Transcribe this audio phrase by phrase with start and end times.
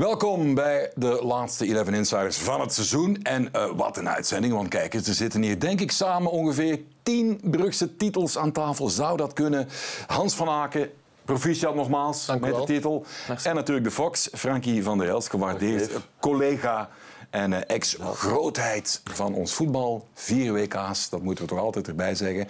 [0.00, 3.22] Welkom bij de laatste 11 Insiders van het seizoen.
[3.22, 6.80] En uh, wat een uitzending, want kijk eens, er zitten hier denk ik samen ongeveer
[7.02, 8.88] 10 Brugse titels aan tafel.
[8.88, 9.68] Zou dat kunnen?
[10.06, 10.90] Hans van Aken,
[11.24, 13.04] proficiat nogmaals Dank met de titel.
[13.28, 13.48] Merci.
[13.48, 15.90] En natuurlijk de Fox, Frankie van der Elst, gewaardeerd
[16.20, 16.88] collega
[17.30, 20.08] en uh, ex-grootheid van ons voetbal.
[20.14, 22.48] Vier WK's, dat moeten we toch altijd erbij zeggen.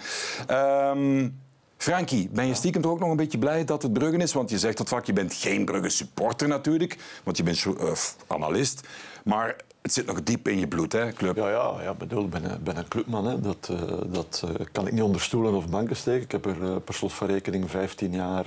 [0.97, 1.40] Um,
[1.81, 4.33] Frankie, ben je stiekem toch ook nog een beetje blij dat het Bruggen is?
[4.33, 7.91] Want je zegt dat vak, je bent geen Bruggen supporter natuurlijk, want je bent uh,
[8.27, 8.87] analist.
[9.23, 11.35] Maar het zit nog diep in je bloed, hè, club?
[11.35, 13.25] Ja, ja, ja bedoel, ik ben, ben een clubman.
[13.25, 13.39] Hè.
[13.39, 16.23] Dat, uh, dat uh, kan ik niet onder stoelen of banken steken.
[16.23, 18.45] Ik heb er per slot van rekening 15 jaar,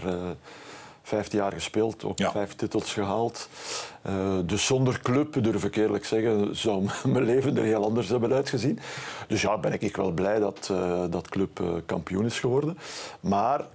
[1.06, 2.30] 15 jaar gespeeld, ook ja.
[2.30, 3.48] vijf titels gehaald.
[4.44, 8.78] dus zonder club, durf ik eerlijk zeggen, zou mijn leven er heel anders hebben uitgezien.
[9.28, 10.72] Dus ja, ben ik wel blij dat
[11.10, 12.78] dat club kampioen is geworden.
[13.20, 13.66] Maar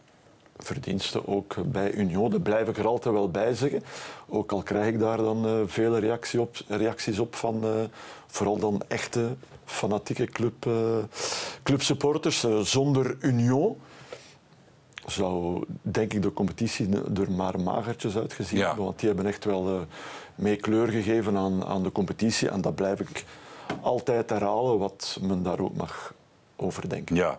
[0.57, 2.29] verdiensten ook bij Union.
[2.29, 3.83] Daar blijf ik er altijd wel bij zeggen.
[4.27, 7.63] Ook al krijg ik daar dan vele reactie op, reacties op van
[8.27, 10.67] vooral dan echte fanatieke club,
[11.63, 12.45] clubsupporters.
[12.61, 13.77] zonder Union
[15.11, 18.67] zou denk ik de competitie er maar magertjes uitgezien ja.
[18.67, 18.85] hebben.
[18.85, 19.85] Want die hebben echt wel
[20.35, 22.49] mee kleur gegeven aan, aan de competitie.
[22.49, 23.25] En dat blijf ik
[23.81, 26.13] altijd herhalen, wat men daar ook mag
[26.55, 27.15] overdenken.
[27.15, 27.37] Ja,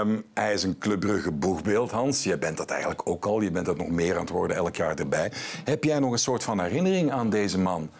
[0.00, 2.24] um, hij is een Club Brugge boegbeeld, Hans.
[2.24, 3.40] Jij bent dat eigenlijk ook al.
[3.40, 5.32] Je bent dat nog meer aan het worden elk jaar erbij.
[5.64, 7.90] Heb jij nog een soort van herinnering aan deze man?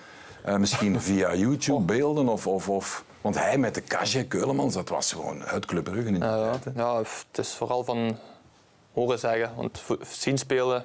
[0.47, 3.05] Uh, misschien via YouTube beelden of, of, of...
[3.21, 6.65] Want hij met de Kaja Keulemans, dat was gewoon uit Club Brugge inderdaad.
[6.65, 8.17] Ja, ja, het is vooral van
[8.93, 9.53] horen zeggen.
[9.57, 10.85] Want zien spelen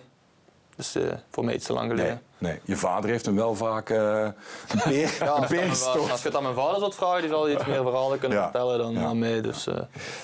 [0.76, 2.22] dus uh, voor mij iets te lang geleden.
[2.38, 2.62] Nee, nee.
[2.64, 4.28] je vader heeft hem wel vaak uh,
[4.68, 5.26] een peer, ja,
[5.70, 8.38] als, als je het aan mijn vader zult vragen, die zal iets meer verhalen kunnen
[8.38, 8.44] ja.
[8.44, 9.04] vertellen dan ja.
[9.04, 9.42] aan mij.
[9.42, 9.76] Dus, uh,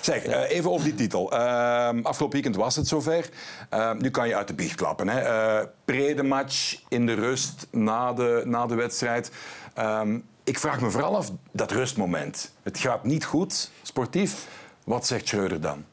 [0.01, 1.31] zeg, even op die titel.
[1.31, 3.29] Ehm, afgelopen weekend was het zover.
[3.69, 5.07] Ehm, nu kan je uit de biecht klappen.
[5.09, 5.65] Hè.
[5.85, 9.31] pre de match, in de rust, na de, na de wedstrijd.
[9.79, 12.53] Um, ik vraag me vooral af, dat rustmoment.
[12.63, 14.47] Het gaat niet goed, sportief.
[14.83, 15.85] Wat zegt Schreuder dan?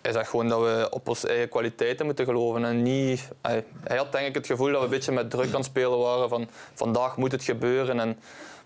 [0.00, 2.64] Hij zegt gewoon dat we op onze eigen kwaliteiten moeten geloven.
[2.64, 3.64] En niet, hij,
[3.96, 6.28] had denk ik het gevoel dat we een beetje met druk aan het spelen waren.
[6.28, 8.00] Van vandaag moet het gebeuren.
[8.00, 8.18] En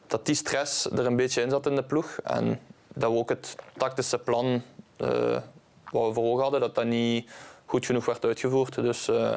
[0.06, 2.19] dat die stress er een beetje in zat in de ploeg.
[2.25, 4.62] En dat we ook het tactische plan
[4.98, 5.38] uh,
[5.91, 7.31] wat we voor ogen hadden, dat dat niet
[7.66, 8.75] goed genoeg werd uitgevoerd.
[8.75, 9.34] Dus uh,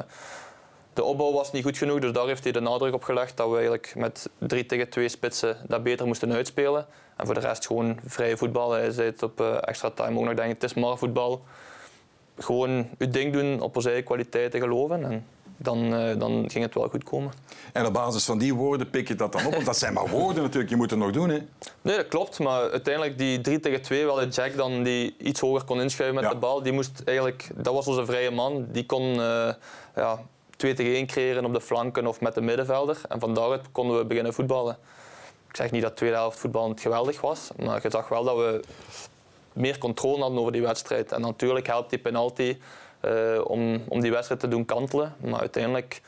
[0.92, 1.98] de opbouw was niet goed genoeg.
[1.98, 5.08] Dus daar heeft hij de nadruk op gelegd dat we eigenlijk met drie tegen twee
[5.08, 6.86] spitsen dat beter moesten uitspelen.
[7.16, 8.72] En voor de rest gewoon vrije voetbal.
[8.72, 11.42] Hij zei het op uh, extra time ook nog, denk ik, het is maar voetbal
[12.38, 15.04] gewoon je ding doen, op onze eigen kwaliteiten geloven.
[15.04, 15.26] En
[15.56, 17.32] dan, uh, dan ging het wel goed komen.
[17.72, 19.52] En op basis van die woorden pik je dat dan op?
[19.52, 21.28] Want dat zijn maar woorden natuurlijk, je moet het nog doen.
[21.28, 21.38] Hè?
[21.82, 22.38] Nee, dat klopt.
[22.38, 26.20] Maar uiteindelijk die 3 tegen 2, wel de Jack dan die iets hoger kon inschuiven
[26.20, 26.34] met ja.
[26.34, 28.66] de bal, die moest eigenlijk, dat was onze vrije man.
[28.70, 29.52] Die kon uh,
[29.96, 30.22] ja,
[30.56, 33.00] 2 tegen 1 creëren op de flanken of met de middenvelder.
[33.08, 34.76] En van daaruit konden we beginnen voetballen.
[35.54, 38.36] Ik zeg niet dat de tweede helft voetbal geweldig was, maar je zag wel dat
[38.36, 38.60] we
[39.52, 41.12] meer controle hadden over die wedstrijd.
[41.12, 42.58] En natuurlijk helpt die penalty
[43.04, 45.14] uh, om, om die wedstrijd te doen kantelen.
[45.20, 46.00] Maar uiteindelijk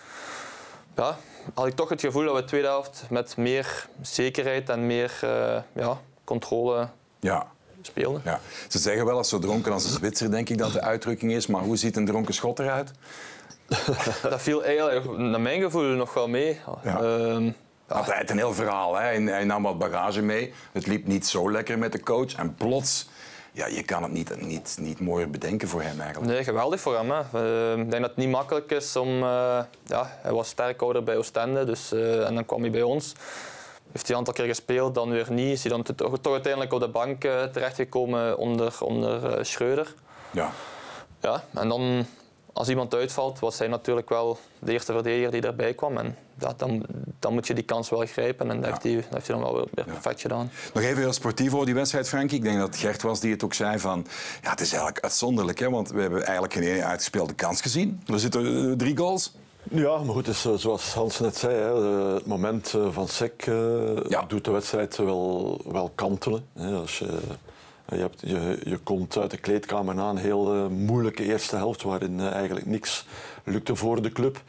[0.97, 1.17] ja,
[1.55, 5.21] had ik toch het gevoel dat we de tweede helft met meer zekerheid en meer
[5.25, 6.89] uh, ja, controle
[7.21, 7.47] ja.
[7.81, 8.21] speelden.
[8.25, 8.41] Ja.
[8.69, 11.47] Ze zeggen wel als zo dronken als een Zwitser, denk ik dat de uitdrukking is.
[11.47, 12.91] Maar hoe ziet een dronken schot eruit?
[14.23, 16.61] dat viel eigenlijk, naar mijn gevoel, nog wel mee.
[16.83, 17.03] Ja.
[17.03, 17.53] Uh,
[17.89, 18.97] Altijd een heel verhaal.
[18.97, 19.05] Hè?
[19.31, 20.53] Hij nam wat bagage mee.
[20.73, 22.35] Het liep niet zo lekker met de coach.
[22.35, 23.09] En plots
[23.57, 26.33] ja, je kan het niet, niet, niet mooier bedenken voor hem eigenlijk.
[26.33, 27.11] Nee, geweldig voor hem.
[27.11, 27.23] Hè.
[27.75, 29.09] Uh, ik denk dat het niet makkelijk is om...
[29.09, 33.15] Uh, ja, hij was sterkhouder bij Oostende, dus, uh, en dan kwam hij bij ons.
[33.93, 35.53] Heeft hij een aantal keer gespeeld, dan weer niet.
[35.53, 37.21] Is hij dan toch, toch uiteindelijk op de bank
[37.53, 39.95] terechtgekomen onder, onder Schreuder.
[40.31, 40.51] Ja.
[41.21, 42.07] Ja, en dan
[42.57, 45.97] als iemand uitvalt, was hij natuurlijk wel de eerste verdediger die erbij kwam.
[45.97, 46.87] En dat, dan,
[47.19, 48.51] dan moet je die kans wel grijpen.
[48.51, 48.71] En dat, ja.
[48.71, 50.29] heeft, hij, dat heeft hij dan wel weer perfect ja.
[50.29, 50.51] gedaan.
[50.75, 52.37] Nog even heel sportief over die wedstrijd, Frankie.
[52.37, 54.07] Ik denk dat Gert was die het ook zei van...
[54.43, 58.03] Ja, het is eigenlijk uitzonderlijk, hè, want we hebben eigenlijk geen uitgespeelde kans gezien.
[58.07, 59.35] Er zitten uh, drie goals.
[59.71, 61.75] Ja, maar goed, dus, zoals Hans net zei, hè,
[62.15, 63.57] het moment van Sek uh,
[64.09, 64.25] ja.
[64.29, 66.45] doet de wedstrijd wel, wel kantelen.
[66.53, 67.19] Hè, als je
[67.89, 71.83] je, hebt, je, je, komt uit de kleedkamer na een heel uh, moeilijke eerste helft
[71.83, 73.07] waarin uh, eigenlijk niks
[73.45, 74.43] lukte voor de club.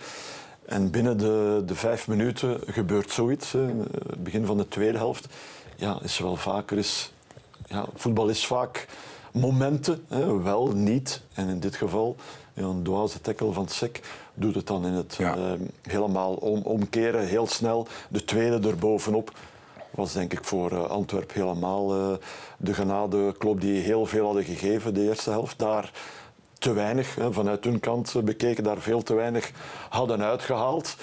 [0.65, 3.53] En binnen de, de vijf minuten gebeurt zoiets.
[3.53, 3.65] Uh,
[4.17, 5.27] begin van de tweede helft.
[5.75, 7.13] Ja, is wel vaker is,
[7.67, 8.87] ja, voetbal is vaak
[9.31, 11.21] momenten, hè, wel niet.
[11.33, 12.15] En in dit geval,
[12.53, 14.01] een dwaze tackle van Sek
[14.33, 15.57] doet het dan in het ja.
[15.81, 17.87] helemaal om, omkeren, heel snel.
[18.09, 19.31] De tweede erbovenop
[19.97, 22.17] was denk ik voor uh, Antwerp helemaal uh,
[22.57, 25.59] de genadeklop die heel veel hadden gegeven de eerste helft.
[25.59, 25.91] Daar
[26.59, 29.51] te weinig, hè, vanuit hun kant bekeken, daar veel te weinig
[29.89, 30.95] hadden uitgehaald.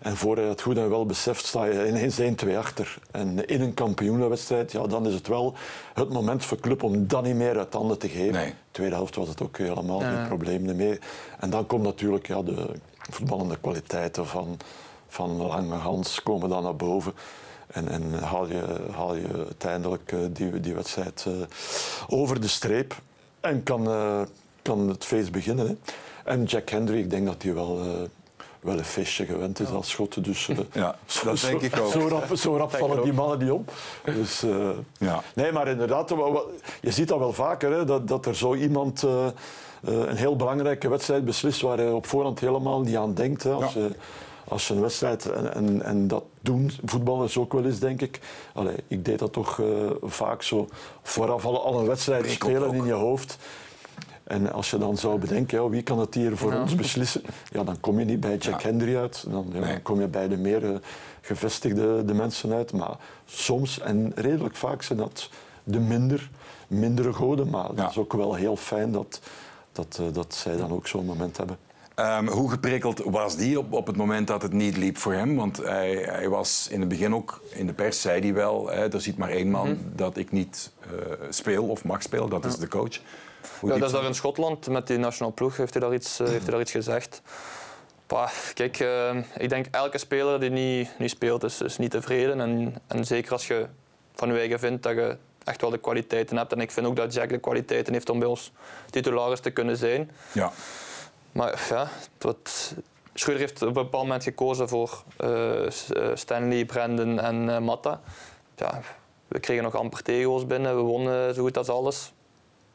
[0.00, 2.98] En voor je het goed en wel beseft, sta je ineens 1-2 achter.
[3.10, 5.54] En in een kampioenenwedstrijd, ja, dan is het wel
[5.94, 8.32] het moment voor club om dan niet meer uit handen te geven.
[8.32, 8.54] Nee.
[8.70, 10.98] Tweede helft was het ook helemaal geen probleem meer.
[11.38, 12.68] En dan komt natuurlijk ja, de
[13.10, 14.56] voetballende kwaliteiten van,
[15.08, 17.12] van Lange Hans komen dan naar boven.
[17.72, 21.34] En, en haal, je, haal je uiteindelijk eh, die, die wedstrijd uh,
[22.08, 22.94] over de streep.
[23.40, 24.20] En kan, uh,
[24.62, 25.66] kan het feest beginnen.
[25.66, 25.76] Hè.
[26.24, 28.08] En Jack Hendry, ik denk dat hij wel
[28.60, 30.22] wel een feestje gewend is als schotten.
[30.22, 31.92] Dus, uh, ja, dat zo, denk ik ook.
[31.92, 33.64] Zo rap, zo rap vallen die mannen niet om.
[34.04, 34.68] Dus, uh,
[34.98, 35.22] ja.
[35.34, 36.08] Nee, maar inderdaad,
[36.80, 39.26] je ziet dat wel vaker, hè, dat, dat er zo iemand uh,
[39.80, 43.42] een heel belangrijke wedstrijd beslist waar hij op voorhand helemaal niet aan denkt.
[43.42, 43.88] Hè, als, ja.
[44.48, 48.20] Als je een wedstrijd en, en, en, dat doen, voetballers ook wel eens, denk ik.
[48.54, 49.62] Allee, ik deed dat toch
[50.02, 50.68] vaak zo.
[51.02, 53.38] Vooraf al, al een wedstrijd spelen in je hoofd.
[54.30, 57.22] En als je dan zou bedenken, ja, wie kan het hier voor ons beslissen,
[57.52, 59.24] ja, dan kom je niet bij Jack Henry uit.
[59.28, 60.76] Dan, dan, kom je bij de meer uh,
[61.20, 62.72] gevestigde de mensen uit.
[62.72, 65.28] Maar soms, en redelijk vaak, zijn dat
[65.64, 66.30] de minder,
[66.66, 67.50] mindere goden.
[67.50, 69.20] Maar het is ook wel heel fijn dat,
[69.72, 71.56] dat, uh, dat zij dan ook zo'n moment hebben.
[72.00, 75.36] Um, hoe geprikkeld was die op, op het moment dat het niet liep voor hem?
[75.36, 78.92] Want hij, hij was in het begin ook, in de pers zei hij wel, hè,
[78.92, 79.92] er ziet maar één man mm -hmm.
[79.96, 81.00] dat ik niet uh,
[81.30, 82.98] speel of mag spelen, dat is de coach.
[83.62, 86.28] Ja, dat is daar in Schotland met die nationale ploeg heeft hij daar iets, uh,
[86.28, 87.22] heeft hij daar iets gezegd.
[88.06, 92.40] Bah, kijk, uh, ik denk elke speler die niet, niet speelt is, is niet tevreden.
[92.40, 93.66] En, en zeker als je
[94.14, 96.52] van je eigen vindt dat je echt wel de kwaliteiten hebt.
[96.52, 98.52] En ik vind ook dat Jack de kwaliteiten heeft om bij ons
[98.90, 100.10] titularis te kunnen zijn.
[100.32, 100.52] Ja.
[101.32, 101.88] Maar ja,
[102.18, 102.74] wat,
[103.14, 105.70] Schreuder heeft op een bepaald moment gekozen voor uh,
[106.14, 108.00] Stanley, Brandon en uh, Matta.
[108.56, 108.80] Ja,
[109.28, 112.12] we kregen nog amper tegengoals binnen, we wonnen zo goed als alles.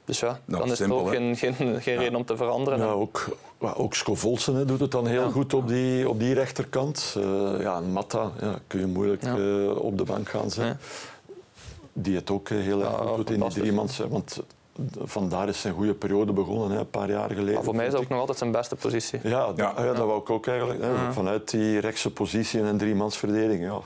[0.05, 1.99] Dus ja, nou, dan is simpel, er ook geen, geen, geen ja.
[1.99, 2.79] reden om te veranderen.
[2.79, 5.31] Ja, ook, ook Scovolsen doet het dan heel ja.
[5.31, 7.15] goed op die, op die rechterkant.
[7.17, 9.23] Uh, ja, Matta ja, kun je moeilijk
[9.77, 10.79] op de bank gaan zetten.
[11.93, 13.97] Die het ook heel erg goed doet in die driemans.
[13.97, 14.43] Want
[15.03, 17.53] vandaar is zijn goede periode begonnen, hè, een paar jaar geleden.
[17.53, 19.19] Maar voor mij is dat ook nog altijd zijn beste positie.
[19.23, 19.73] Ja, ja.
[19.77, 20.81] ja dat wou ik ook eigenlijk.
[20.81, 23.63] Hè, vanuit die rechtse positie in een driemansverdediging.
[23.63, 23.79] Ja.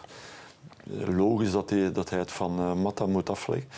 [1.15, 3.69] Logisch dat hij, dat hij het van uh, Matta moet afleggen.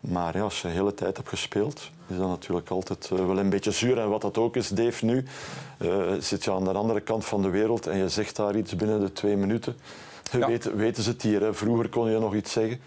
[0.00, 3.38] Maar ja, als je de hele tijd hebt gespeeld, is dat natuurlijk altijd uh, wel
[3.38, 3.98] een beetje zuur.
[3.98, 5.24] En wat dat ook is, Dave, nu
[5.78, 8.76] uh, zit je aan de andere kant van de wereld en je zegt daar iets
[8.76, 9.76] binnen de twee minuten.
[10.30, 10.46] Ja.
[10.46, 11.40] Weten, weten ze het hier?
[11.40, 11.54] Hè?
[11.54, 12.80] Vroeger kon je nog iets zeggen.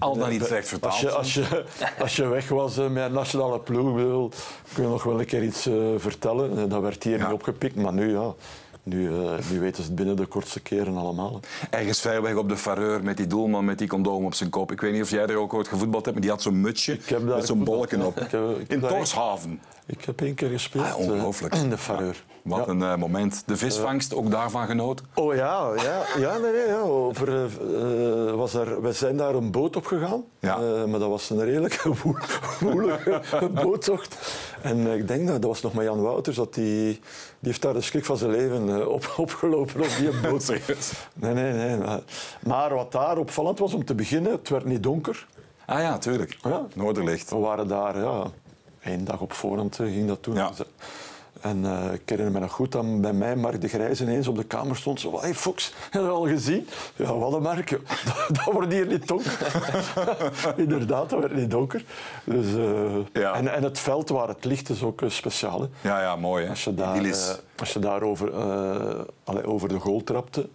[0.00, 0.92] Al dan niet slecht vertaald.
[0.92, 1.64] Als je, als je,
[2.02, 4.32] als je weg was uh, met een nationale ploeg, wil,
[4.74, 6.68] kun je nog wel een keer iets vertellen.
[6.68, 7.24] dat werd hier ja.
[7.24, 8.34] niet opgepikt, maar nu ja.
[8.82, 11.40] Nu, uh, nu weten ze het binnen de kortste keren allemaal.
[11.70, 14.72] Ergens ver weg op de Fareur met die doelman met die condoom op zijn kop.
[14.72, 16.98] Ik weet niet of jij er ook ooit gevoetbald hebt, maar die had zo'n mutsje
[17.20, 18.20] met zo'n bolken op.
[18.20, 19.60] Ik heb, ik in Torshaven.
[19.90, 20.84] Ik heb één keer gespeeld.
[20.84, 21.54] Ah, ongelooflijk.
[21.54, 22.24] in de Fareur.
[22.42, 23.42] Ja, wat een uh, moment.
[23.46, 25.06] De visvangst, ook daarvan genoten?
[25.14, 26.78] Oh ja, ja, ja, nee, nee, ja.
[26.78, 30.58] Over, uh, was er, we zijn daar een boot op gegaan, ja.
[30.86, 31.82] maar dat was een redelijk
[32.60, 33.20] woelige
[33.54, 34.18] boottocht.
[34.62, 37.00] En ik denk dat dat was nog met Jan Wouters, dat die, die
[37.40, 40.48] heeft daar de schrik van zijn leven op, opgelopen op die boot.
[41.14, 41.76] nee, nee, nee.
[41.76, 42.00] Maar,
[42.46, 45.26] maar wat daar opvallend was om te beginnen, het werd niet donker.
[45.66, 46.36] Ah ja, tuurlijk.
[46.42, 46.66] Ja.
[46.74, 47.30] Noorderlicht.
[47.30, 48.30] We waren daar, ja,
[48.82, 50.34] één dag op voorhand ging dat toen.
[50.34, 50.50] Ja.
[51.40, 54.36] En uh, ik herinner me nog goed dat bij mij Mark de Grijs ineens op
[54.36, 55.00] de kamer stond.
[55.00, 56.68] Zo, hey Fox, heb je al gezien?
[56.96, 57.70] Ja, wat een Mark.
[58.04, 59.62] Dat, dat wordt hier niet donker.
[60.56, 61.84] Inderdaad, dat werd niet donker.
[62.24, 63.34] Dus, uh, ja.
[63.34, 65.60] en, en het veld waar het licht is ook speciaal.
[65.60, 65.88] Hè.
[65.88, 66.44] Ja, ja, mooi.
[66.44, 66.50] Hè?
[66.50, 67.14] Als je daar, uh,
[67.56, 68.32] als je daar over,
[69.24, 70.48] allee, over de goal trapte...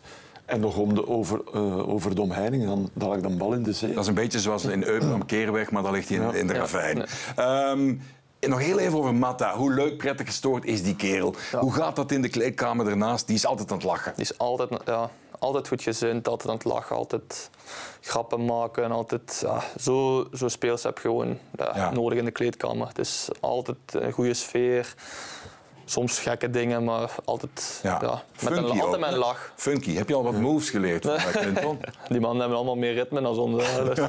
[0.45, 3.63] En nog om de, over, uh, over de omheining, dan, dan lag dan bal in
[3.63, 3.93] de zee.
[3.93, 6.33] Dat is een beetje zoals in Eupen am Keerweg, maar dan ligt hij in, ja.
[6.33, 7.05] in de ravijn.
[7.35, 7.69] Ja.
[7.71, 8.01] Um,
[8.47, 9.55] nog heel even over Matta.
[9.55, 11.35] Hoe leuk, prettig gestoord is die kerel?
[11.51, 11.59] Ja.
[11.59, 13.27] Hoe gaat dat in de kleedkamer ernaast?
[13.27, 14.13] Die is altijd aan het lachen.
[14.15, 15.09] Die is altijd, ja,
[15.39, 17.49] altijd goed gezind, altijd aan het lachen, altijd
[18.01, 18.91] grappen maken.
[18.91, 22.87] Altijd, ja, zo, zo speels heb je gewoon ja, nodig in de kleedkamer.
[22.87, 24.95] Het is altijd een goede sfeer
[25.85, 27.99] soms gekke dingen, maar altijd ja.
[28.01, 29.51] ja met, een, altijd met een lach.
[29.55, 29.95] Funky.
[29.95, 31.79] Heb je al wat moves geleerd van Clinton?
[32.07, 33.63] Die mannen hebben allemaal meer ritme dan ons.
[33.75, 33.99] Dus.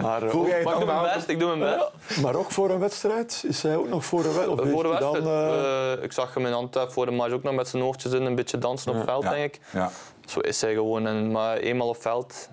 [0.00, 2.20] maar, uh, maar ik doe mijn best, ik doe mijn best.
[2.20, 3.44] Maar ook voor een wedstrijd?
[3.46, 4.70] Is hij ook nog voor een wedstrijd?
[4.70, 5.24] Voor een wedstrijd?
[5.24, 6.02] Dan, uh...
[6.02, 8.34] ik zag hem in Antwerpen voor de match ook nog met zijn oortjes in, een
[8.34, 9.60] beetje dansen op veld, denk ik.
[9.72, 9.90] Ja.
[10.26, 11.06] Zo is hij gewoon.
[11.06, 12.48] En, maar eenmaal op veld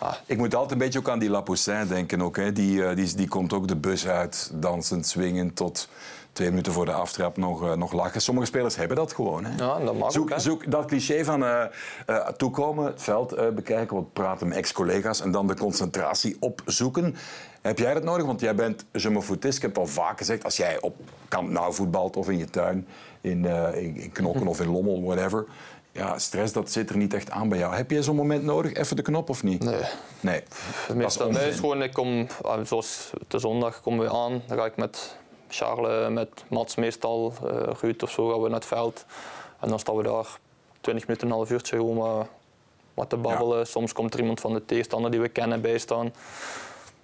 [0.00, 0.16] Ja.
[0.26, 2.22] Ik moet altijd een beetje ook aan die Lapoussin denken.
[2.22, 2.52] Ook, hè.
[2.52, 5.88] Die, uh, die, die komt ook de bus uit, dansend, swingend tot
[6.32, 8.20] twee minuten voor de aftrap nog, uh, nog lachen.
[8.20, 9.44] Sommige spelers hebben dat gewoon.
[9.44, 9.64] Hè.
[9.64, 11.64] Ja, dat mag zoek, ook, zoek dat cliché van uh,
[12.06, 17.16] uh, toekomen, het veld bekijken, wat praten met ex-collega's en dan de concentratie opzoeken.
[17.62, 18.26] Heb jij dat nodig?
[18.26, 19.56] Want jij bent je me foutist.
[19.56, 20.96] Ik heb al vaak gezegd, als jij op
[21.28, 22.86] kamp nou voetbalt of in je tuin,
[23.20, 25.46] in, in, in Knokken of in Lommel, whatever
[25.92, 27.74] ja, stress dat zit er niet echt aan bij jou.
[27.74, 29.64] Heb je zo'n moment nodig, even de knop of niet?
[29.64, 29.80] Nee.
[30.20, 30.42] Nee.
[30.94, 34.64] Meestal mij is gewoon, ik kom, ah, zoals de zondag komen we aan, dan ga
[34.64, 35.16] ik met
[35.52, 39.04] Charles, met Mats meestal, uh, Ruud of zo, gaan we naar het veld.
[39.60, 40.38] En dan staan we daar
[40.80, 42.26] 20 minuten, een half uurtje gewoon wat,
[42.94, 43.58] wat te babbelen.
[43.58, 43.64] Ja.
[43.64, 46.12] Soms komt er iemand van de tegenstander die we kennen bijstaan.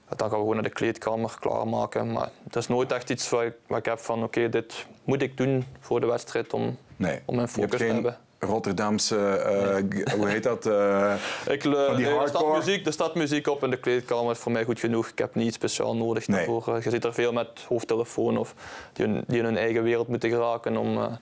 [0.08, 2.12] Dan gaan we gewoon naar de kleedkamer klaarmaken.
[2.12, 4.86] Maar het is nooit echt iets wat ik, wat ik heb van oké, okay, dit
[5.04, 7.20] moet ik doen voor de wedstrijd om, nee.
[7.24, 8.18] om mijn focus te hebben.
[8.40, 10.66] Rotterdamse, uh, hoe heet dat?
[10.66, 11.14] Uh,
[11.46, 14.52] ik, uh, nee, er, staat muziek, er staat muziek op in de kleedkamer, is voor
[14.52, 15.08] mij goed genoeg.
[15.08, 16.46] Ik heb niet speciaal nodig nee.
[16.46, 16.80] daarvoor.
[16.82, 18.54] Je zit er veel met hoofdtelefoon of
[18.92, 21.18] die, die in hun eigen wereld moeten geraken om,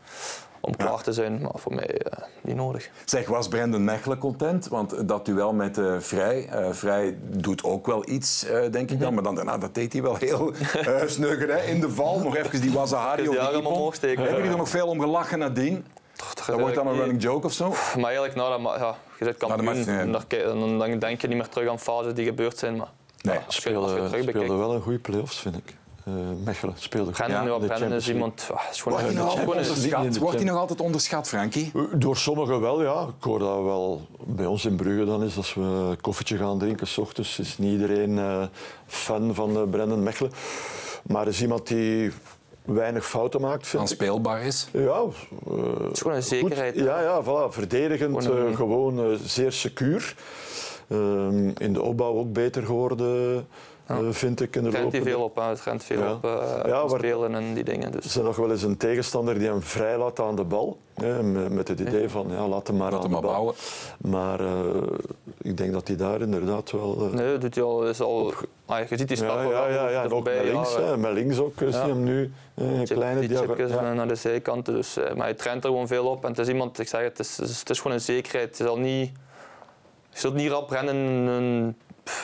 [0.60, 2.00] om klaar te zijn, maar voor mij
[2.40, 2.90] niet nodig.
[3.04, 4.68] Zeg, was Brendan Mechelen content?
[4.68, 9.34] Want dat duel met Vrij, Vrij doet ook wel iets, denk ik dan, maar dan
[9.34, 10.52] daarna dat deed hij wel heel
[11.06, 11.62] snugger hè?
[11.62, 12.20] in de val.
[12.20, 14.18] Nog even die Wazahari dus die omhoog steken.
[14.18, 15.84] Hebben jullie er nog veel om gelachen nadien?
[16.16, 17.68] Dat wordt dan een running joke of zo?
[17.68, 19.86] Maar eigenlijk, nou, dat, ja, je zit kampioen, match,
[20.28, 20.44] nee.
[20.44, 22.76] dan, dan denk je niet meer terug aan fases die gebeurd zijn.
[22.76, 25.74] Maar, nee, ja, speelde, speelde wel een goede play-offs, vind ik.
[26.08, 27.26] Uh, Mechelen speelde goed.
[27.26, 28.48] Brennan, ja, Brennan is iemand...
[28.52, 30.16] Ah, is wordt, hij nog onderschat?
[30.16, 31.72] wordt hij nog altijd onderschat, Frankie?
[31.94, 33.02] Door sommigen wel, ja.
[33.02, 36.58] Ik hoor dat wel bij ons in Brugge dan is als we een koffietje gaan
[36.58, 38.44] drinken s ochtends, is niet iedereen uh,
[38.86, 40.32] fan van uh, Brennan Mechelen.
[41.02, 42.12] Maar is iemand die
[42.66, 43.66] weinig fouten maakt.
[43.66, 44.68] Vind speelbaar is?
[44.72, 44.80] Ja.
[44.80, 46.74] Uh, het is gewoon een zekerheid.
[46.74, 50.14] Goed, ja, ja voilà, verdedigend, gewoon, uh, gewoon uh, zeer secuur.
[50.88, 53.46] Ehm, in de opbouw ook beter geworden.
[53.88, 54.12] Ja.
[54.12, 54.92] vind ik in de loop.
[54.92, 56.12] Het veel op, het rent veel ja.
[56.12, 56.22] op
[56.66, 57.92] ja, spelen en die dingen.
[57.92, 58.04] Dus.
[58.04, 60.78] Er is nog wel eens een tegenstander die hem vrij laat aan de bal.
[60.94, 63.30] Hè, met het idee van ja, laat hem maar laat aan hem de bal.
[63.30, 63.54] Bouwen.
[63.96, 64.48] Maar uh,
[65.42, 66.96] ik denk dat hij daar inderdaad wel...
[67.00, 68.46] Uh, nee, doet hij al, is al op...
[68.66, 70.02] ah, je ziet die stappen ja, ja, ja.
[70.02, 72.32] En ook met links, hè, met links ook zie je hem nu.
[72.54, 73.92] Een kleine die ja.
[73.92, 74.74] naar de zijkanten.
[74.74, 76.24] Dus, maar hij traint er gewoon veel op.
[76.24, 78.48] En het is iemand, ik zeg het, het is, het is gewoon een zekerheid.
[78.48, 79.12] Het is al niet...
[80.10, 81.76] Je zult niet rap rennen een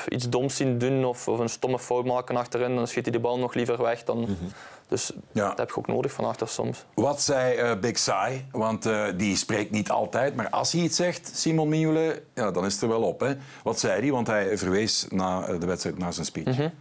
[0.09, 3.21] iets doms zien doen of, of, een stomme fout maken achterin, dan schiet hij de
[3.21, 4.05] bal nog liever weg.
[4.05, 4.53] Dan, mm -hmm.
[4.89, 5.49] Dus ja.
[5.49, 6.85] dat heb je ook nodig van achter soms.
[6.95, 8.47] Wat zei uh, Big Sai?
[8.51, 12.65] Want uh, die spreekt niet altijd, maar als hij iets zegt, Simon Mignolet, ja, dan
[12.65, 13.21] is het er wel op.
[13.21, 13.35] Hè?
[13.63, 14.11] Wat zei hij?
[14.11, 16.47] Want hij verwees na de wedstrijd naar zijn speech.
[16.47, 16.73] Mm -hmm.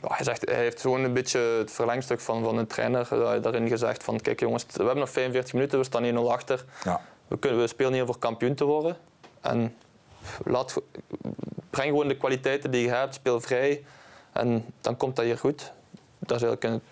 [0.00, 3.08] hij, zegt, hij heeft gewoon een beetje het verlengstuk van, van de trainer
[3.42, 6.64] daarin gezegd van kijk jongens, we hebben nog 45 minuten, we staan 1-0 achter.
[6.84, 7.00] Ja.
[7.28, 8.96] We, kunnen, we spelen hier voor kampioen te worden.
[9.40, 9.74] En
[10.44, 10.80] laat,
[11.70, 13.84] breng gewoon de kwaliteiten die je hebt, speel vrij
[14.32, 15.72] en dan komt dat hier goed.
[16.18, 16.82] Dat is eigenlijk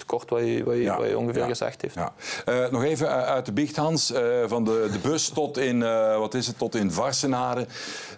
[0.00, 1.94] tekort wat je, wat je, wat je ongeveer gezegd heeft.
[1.94, 2.12] Ja.
[2.48, 4.10] Uh, nog even uit de biecht, Hans.
[4.10, 7.68] Uh, van de, de bus tot in, uh, wat is het, tot in Varsenaren.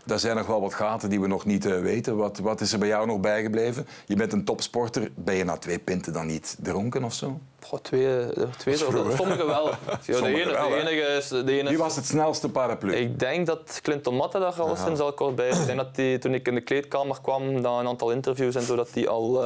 [0.05, 2.17] Daar zijn nog wel wat gaten die we nog niet weten.
[2.17, 3.87] Wat, wat is er bij jou nog bijgebleven?
[4.07, 5.11] Je bent een topsporter.
[5.15, 7.41] Ben je na twee pinten dan niet dronken of zo?
[7.67, 8.27] Goh, twee,
[8.59, 9.71] twee sommigen wel.
[10.07, 12.95] Ja, de, ene, wel, de enige is, de ene Wie was het snelste paraplu?
[12.95, 15.49] Ik denk dat Clinton Matte daar al sinds al kort bij.
[15.49, 18.63] Ik denk dat die, toen ik in de kleedkamer kwam, na een aantal interviews en
[18.63, 19.45] zo, dat hij al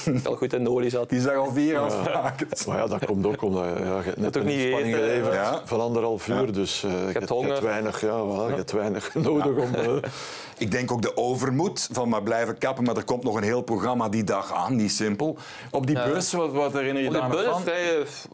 [0.24, 1.08] al goed in de olie zat.
[1.08, 2.48] Die zag al vier afspraken.
[2.66, 5.62] Maar ja, dat komt ook omdat ja, je net een spanning geleverd ja.
[5.64, 6.46] van anderhalf uur.
[6.46, 6.52] Ja.
[6.52, 9.74] Dus uh, je, hebt, je, hebt weinig, ja, voilà, je hebt weinig nodig om...
[9.74, 9.96] Uh...
[10.58, 13.62] Ik denk ook de overmoed van maar blijven kappen, maar er komt nog een heel
[13.62, 15.36] programma die dag aan, niet simpel.
[15.70, 17.30] Op die bus, wat, wat herinner je daar van?
[17.30, 18.26] Op die bus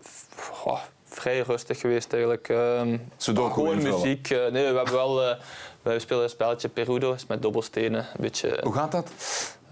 [0.00, 2.48] vrij, oh, vrij rustig geweest eigenlijk.
[2.48, 4.30] Um, gewoon muziek.
[4.30, 5.36] Uh, nee, we hebben wel...
[5.86, 8.00] Wij spelen een spelletje Perudo, is met dobbelstenen.
[8.00, 9.10] Een beetje, Hoe gaat dat?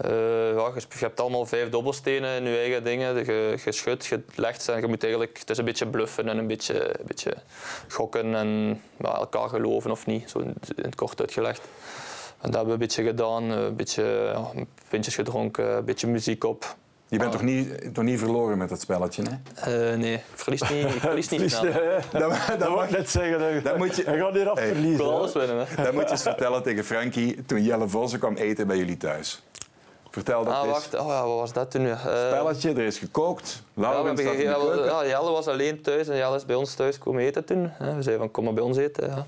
[0.05, 0.11] Uh,
[0.55, 3.15] ja, je, hebt allemaal vijf dobbelstenen in je eigen dingen.
[3.15, 5.39] Je, je schudt, je legt en je moet eigenlijk...
[5.39, 7.33] Het is een beetje bluffen en een beetje, een beetje
[7.87, 10.29] gokken en ja, elkaar geloven of niet.
[10.29, 11.61] Zo in, in het kort uitgelegd.
[12.41, 13.43] En dat hebben we een beetje gedaan.
[13.43, 16.75] Een beetje ja, pintjes gedronken, een beetje muziek op.
[17.07, 19.91] Je bent toch, niet, toch niet verloren met dat spelletje, hè?
[19.91, 21.73] Uh, nee, ik verlies niet, ik verlies niet snel.
[22.11, 23.63] dat, dat mag ik net zeggen.
[23.63, 24.91] Dat, moet je, hij gaat hier af hey, verliezen.
[24.91, 25.67] Ik wil alles winnen.
[25.67, 25.83] Hè?
[25.83, 29.43] Dat moet je eens vertellen tegen Frankie toen Jelle Vossen kwam eten bij jullie thuis.
[30.09, 30.71] Vertel dat ah, eens.
[30.71, 31.85] Wacht, oh, wat was dat toen?
[31.85, 33.63] Uh, spelletje, er is gekookt.
[33.73, 37.45] Laurens ja, ja, Jelle was alleen thuis en Jelle is bij ons thuis komen eten
[37.45, 37.63] toen.
[37.63, 39.07] We zeiden van kom maar bij ons eten.
[39.07, 39.25] Ja.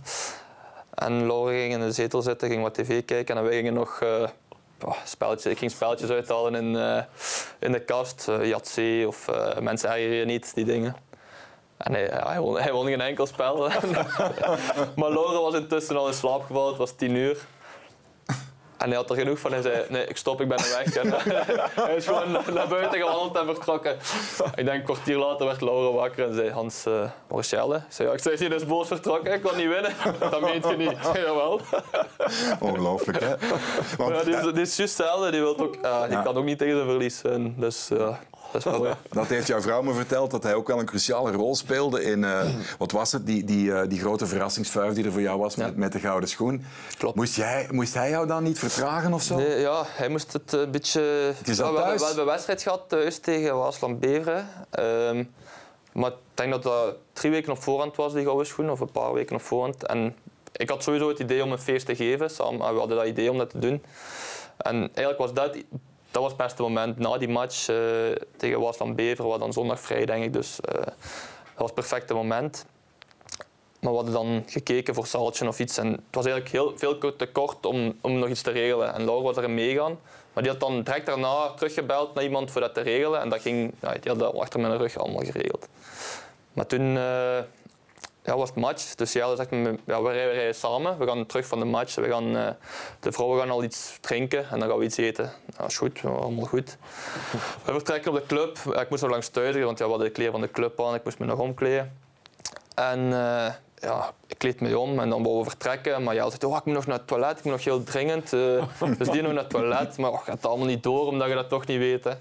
[0.93, 4.00] En Laura ging in de zetel zitten, ging wat tv kijken en wij gingen nog...
[4.03, 4.27] Uh,
[4.86, 7.01] oh, spelletjes, ik ging spelletjes uithalen in, uh,
[7.60, 10.96] in de kast, uh, Yahtzee of uh, mensen ergeren je niet, die dingen.
[11.77, 13.57] En hij, hij, won, hij won geen enkel spel.
[14.96, 17.38] maar Laura was intussen al in slaap gevallen, het was tien uur.
[18.77, 20.96] En hij had er genoeg van en zei, nee, ik stop, ik ben er weg.
[20.96, 21.13] En
[21.86, 23.98] hij is gewoon naar buiten gewandeld en vertrokken.
[24.55, 27.75] Ik denk een kwartier later werd Laura wakker en zei, Hans, uh, is Jelle?
[27.75, 29.93] Ik zei, ja, ik zei, hij is boos vertrokken, ik kon niet winnen.
[30.31, 30.98] Dat meent je niet.
[31.25, 31.62] Jawel.
[32.60, 33.36] Ongelooflijk, hè?
[33.98, 36.22] Want, ja, die, is, die is juist hetzelfde, die, wil ook, uh, die ja.
[36.22, 37.22] kan ook niet tegen zijn verlies.
[37.55, 38.15] Dus uh,
[38.51, 38.94] dat is mooi.
[39.12, 42.24] Dat heeft jouw vrouw me verteld, dat hij ook wel een cruciale rol speelde in,
[42.24, 42.42] uh,
[42.77, 45.66] wat was het, die, die, uh, die grote verrassingsvuif die er voor jou was ja.
[45.66, 46.66] met, met de gouden schoen.
[46.98, 47.16] Klopt.
[47.16, 49.36] Moest, jij, moest hij jou dan niet vertragen of zo?
[49.36, 51.01] Nee, ja, hij moest het een beetje...
[51.38, 54.48] Het is dat we, we hebben een wedstrijd gehad thuis tegen Waasland Beveren.
[54.80, 55.30] Um,
[55.98, 58.92] maar ik denk dat dat drie weken op voorhand was, die gouden schoen, of een
[58.92, 59.86] paar weken op voorhand.
[59.86, 60.16] En
[60.51, 62.30] ik had sowieso het idee om een feest te geven.
[62.30, 63.84] Samen, we hadden dat idee om dat te doen.
[64.58, 65.58] En eigenlijk was dat
[66.12, 67.78] dat was het beste moment na die match uh,
[68.38, 70.34] tegen Wasland Bever, wat dan zondag vrij denk ik.
[70.34, 70.94] Dus uh, dat
[71.56, 72.66] was het perfecte moment.
[73.80, 75.78] Maar we hadden dan gekeken voor zaaltje of iets.
[75.78, 78.94] En het was eigenlijk heel veel te kort om, om nog iets te regelen.
[78.94, 80.00] En Laura was erin meegaan.
[80.34, 83.22] Maar die had dan direct daarna teruggebeld naar iemand voor dat te regelen.
[83.22, 85.68] En dat ging, ja, had dat achter mijn rug allemaal geregeld.
[86.54, 87.38] Maar toen uh,
[88.27, 88.96] ja, was het match.
[88.96, 89.36] Dus ja,
[89.86, 90.98] we rijden samen.
[90.98, 91.96] We gaan terug van de match.
[91.96, 92.48] We gaan, uh,
[93.00, 95.31] de vrouwen gaan al iets drinken en dan gaan we iets eten.
[95.57, 96.77] Ja, is goed, allemaal goed.
[97.65, 98.57] We vertrekken op de club.
[98.57, 100.96] Ik moest nog langs thuis, want ja, we hadden de kleren van de club aan.
[100.96, 102.00] Ik moest me nog omkleden.
[102.75, 106.03] En uh, ja, ik kleed me om en dan we vertrekken.
[106.03, 107.38] Maar Jelle zegt, oh, ik moet nog naar het toilet.
[107.38, 108.34] Ik moet nog heel dringend.
[108.34, 108.63] Uh,
[108.98, 109.98] dus die nog naar het toilet.
[109.98, 112.17] Maar oh, gaat het allemaal niet door, omdat je dat toch niet weet.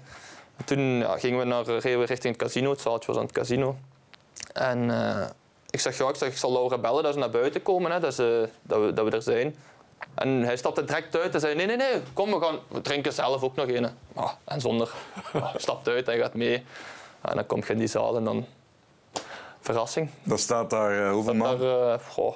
[0.65, 2.69] Toen ja, gingen we naar, we richting het casino.
[2.69, 3.75] Het zaaltje was aan het casino.
[4.53, 4.89] En...
[5.77, 7.99] Ik zeg, ja, ik, zeg, ik zal Laura bellen dat ze naar buiten komen, hè,
[7.99, 9.55] dat, ze, dat, we, dat we er zijn.
[10.13, 13.13] En hij stapte direct uit en zei, nee, nee, nee, kom, we gaan we drinken
[13.13, 13.89] zelf ook nog een.
[14.13, 14.91] Ah, en zonder,
[15.33, 16.65] ah, stapt uit en gaat mee.
[17.21, 18.45] En dan kom je in die zaal en dan...
[19.59, 20.09] Verrassing.
[20.23, 21.59] Dat staat daar, uh, hoeveel man?
[21.59, 22.35] Daar, uh, goh,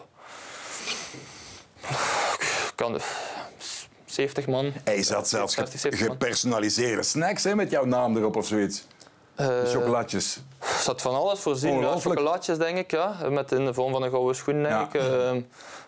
[2.75, 2.99] kan,
[4.05, 4.73] 70 man.
[4.83, 8.83] Hij zat zelfs ge gepersonaliseerde snacks hè, met jouw naam erop of zoiets.
[9.39, 10.39] Uh, Chocolatjes.
[10.81, 11.79] Zat van alles voorzien.
[11.79, 12.91] Ja, chocolaatjes, denk ik.
[12.91, 13.15] Ja.
[13.29, 14.87] Met in de vorm van een gouden schoen, denk ja.
[14.91, 14.93] ik.
[14.93, 15.41] Uh,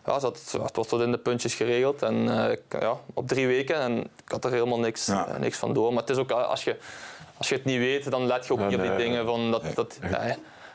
[0.06, 2.02] ja, zat, het was tot in de puntjes geregeld.
[2.02, 3.76] En, uh, ja, op drie weken.
[3.76, 5.28] En ik had er helemaal niks, ja.
[5.28, 5.94] uh, niks van door.
[5.94, 6.78] Maar het is ook, als je,
[7.38, 9.26] als je het niet weet, dan let je ook niet op die dingen.
[9.26, 10.00] Van dat, dat,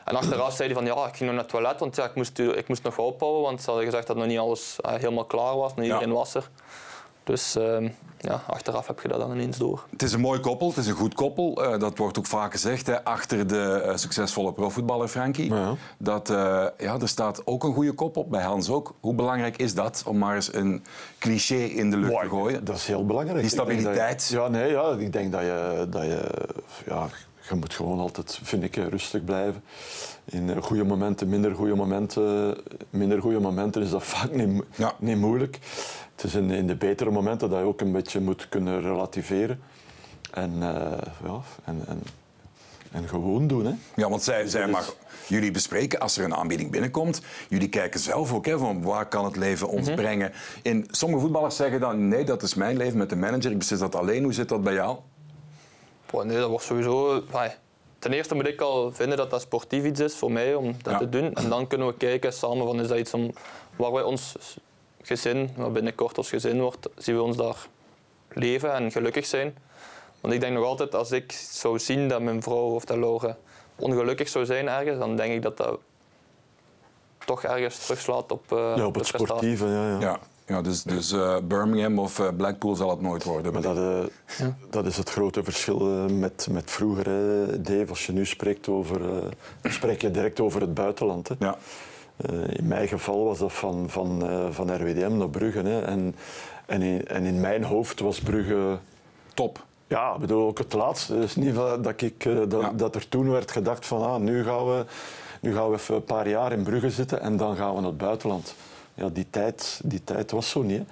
[0.05, 2.15] en achteraf zei hij van ja, ik ging nog naar het toilet, want ja, ik,
[2.15, 3.41] moest, ik moest nog opbouwen.
[3.41, 5.75] Want ze hadden gezegd dat nog niet alles helemaal klaar was.
[5.75, 6.49] Nog iedereen was er.
[7.29, 9.85] Dus uh, ja, achteraf heb je dat dan ineens door.
[9.89, 11.63] Het is een mooi koppel, het is een goed koppel.
[11.63, 15.53] Uh, dat wordt ook vaak gezegd, hè, achter de uh, succesvolle profvoetballer Frankie.
[15.53, 15.75] Ja.
[15.97, 18.93] Dat, uh, ja, er staat ook een goede kop op, bij Hans ook.
[18.99, 20.83] Hoe belangrijk is dat, om maar eens een
[21.19, 22.65] cliché in de lucht wow, te gooien?
[22.65, 23.39] Dat is heel belangrijk.
[23.39, 24.27] Die stabiliteit.
[24.27, 25.87] Je, ja, nee, ja, ik denk dat je...
[25.89, 26.47] Dat je
[26.85, 27.07] ja,
[27.49, 29.63] je moet gewoon altijd, vind ik, rustig blijven.
[30.25, 32.57] In goede momenten, minder goede momenten,
[32.89, 34.93] minder goede momenten is dat vaak niet, ja.
[34.99, 35.59] niet moeilijk.
[36.15, 39.59] Het is in, in, de betere momenten dat je ook een beetje moet kunnen relativeren.
[40.31, 40.61] En, uh,
[41.23, 42.03] ja, en, en,
[42.91, 43.65] en, gewoon doen.
[43.65, 43.73] Hè.
[43.95, 44.95] Ja, want zij, zij mag
[45.27, 47.21] jullie bespreken als er een aanbieding binnenkomt.
[47.49, 49.95] Jullie kijken zelf ook hè, van waar kan het leven ons mm -hmm.
[49.95, 50.31] brengen.
[50.61, 53.51] In, sommige voetballers zeggen dan nee, dat is mijn leven met de manager.
[53.51, 54.23] Ik beslis dat alleen.
[54.23, 54.97] Hoe zit dat bij jou?
[56.11, 57.23] Oh, nee, dat wordt sowieso...
[57.99, 60.93] Ten eerste moet ik al vinden dat dat sportief iets is voor mij om dat
[60.93, 60.99] ja.
[60.99, 61.33] te doen.
[61.33, 63.31] En dan kunnen we kijken samen van is dat iets om,
[63.75, 64.35] waar wij ons
[65.01, 67.67] gezin, wat binnenkort als gezin wordt, zien we ons daar
[68.29, 69.57] leven en gelukkig zijn.
[70.21, 73.37] Want ik denk nog altijd, als ik zou zien dat mijn vrouw of dat Laura
[73.75, 75.79] ongelukkig zou zijn ergens, dan denk ik dat dat
[77.25, 79.65] toch ergens terugslaat op, uh, ja, op het sportieve.
[79.65, 79.99] Ja, ja.
[79.99, 80.19] ja.
[80.49, 83.53] Ja, dus, dus uh, Birmingham of uh, Blackpool zal het nooit worden.
[83.53, 83.99] Maar dat, uh,
[84.37, 84.55] ja.
[84.69, 87.05] dat is het grote verschil met, met vroeger,
[87.63, 87.85] Dave.
[87.89, 89.01] Als je nu spreekt over...
[89.63, 91.27] spreek je direct over het buitenland.
[91.27, 91.35] Hè.
[91.39, 91.57] Ja.
[92.49, 95.59] in mijn geval was dat van, van, van RWDM naar Brugge.
[95.59, 95.81] Hè.
[95.81, 96.15] En,
[96.65, 98.77] en, in, en in mijn hoofd was Brugge...
[99.33, 99.65] Top.
[99.87, 101.17] Ja, ik bedoel, ook het laatste.
[101.17, 102.71] Is niet dat, ik, dat, ja.
[102.75, 104.85] dat er toen werd gedacht van ah, nu, gaan we,
[105.41, 107.89] nu gaan we even een paar jaar in Brugge zitten en dan gaan we naar
[107.89, 108.55] het buitenland
[108.99, 110.83] ja, die, tijd, die tijd was zo niet.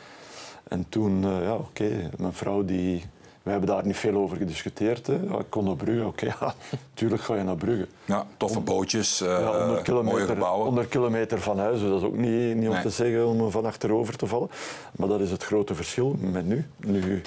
[0.64, 3.04] En toen, uh, ja, oké, mijn vrouw die...
[3.48, 5.08] We hebben daar niet veel over gediscuteerd.
[5.08, 5.14] Hè.
[5.14, 6.56] Ik kon naar Brugge, oké, okay, ja,
[6.90, 7.88] natuurlijk ga je naar Brugge.
[8.06, 10.66] Ja, toffe bootjes, uh, ja, 100 kilometer, mooie gebouwen.
[10.66, 12.82] 100 kilometer van huis, dus dat is ook niet, niet om nee.
[12.82, 14.50] te zeggen om van achterover te vallen.
[14.92, 16.66] Maar dat is het grote verschil met nu.
[16.78, 17.22] Nu,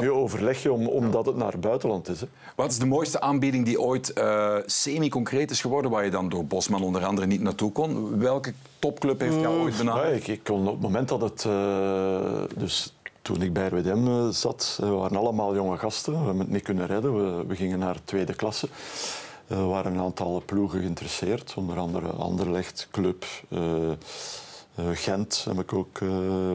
[0.00, 2.20] nu overleg je om, omdat het naar het buitenland is.
[2.20, 2.26] Hè.
[2.56, 6.44] Wat is de mooiste aanbieding die ooit uh, semi-concreet is geworden, waar je dan door
[6.44, 8.18] Bosman onder andere niet naartoe kon?
[8.18, 10.08] Welke topclub heeft jou ooit benaderd?
[10.08, 11.44] Ja, ik, ik, kon op het moment dat het...
[11.44, 16.12] Uh, dus toen ik bij RWDM zat, we waren allemaal jonge gasten.
[16.12, 17.14] We hebben het niet kunnen redden.
[17.38, 18.68] We, we gingen naar tweede klasse.
[19.46, 23.24] Er waren een aantal ploegen geïnteresseerd, onder andere Anderlecht, Club,
[24.92, 25.98] Gent heb ik ook,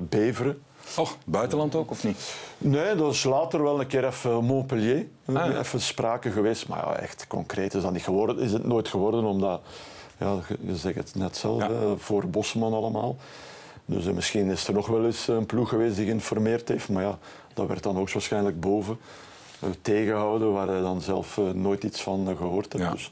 [0.10, 0.62] Beveren.
[0.98, 2.36] Oh, buitenland ook of niet?
[2.58, 5.08] Nee, dat is later wel een keer even Montpellier.
[5.34, 8.40] Ah, Even sprake geweest, maar ja, echt concreet is dat niet geworden.
[8.40, 9.62] Is het nooit geworden, omdat,
[10.20, 11.64] ja, je zegt het net zelf,
[11.98, 13.16] voor Bosman allemaal.
[13.86, 17.04] Dus eh, misschien is er nog wel eens een ploeg geweest die geïnformeerd heeft, maar
[17.04, 17.18] ja,
[17.54, 18.98] dat werd dan ook waarschijnlijk boven
[19.64, 22.92] uh, tegenhouden, waar hij dan zelf nooit iets van gehoord heeft.
[22.92, 23.12] Dus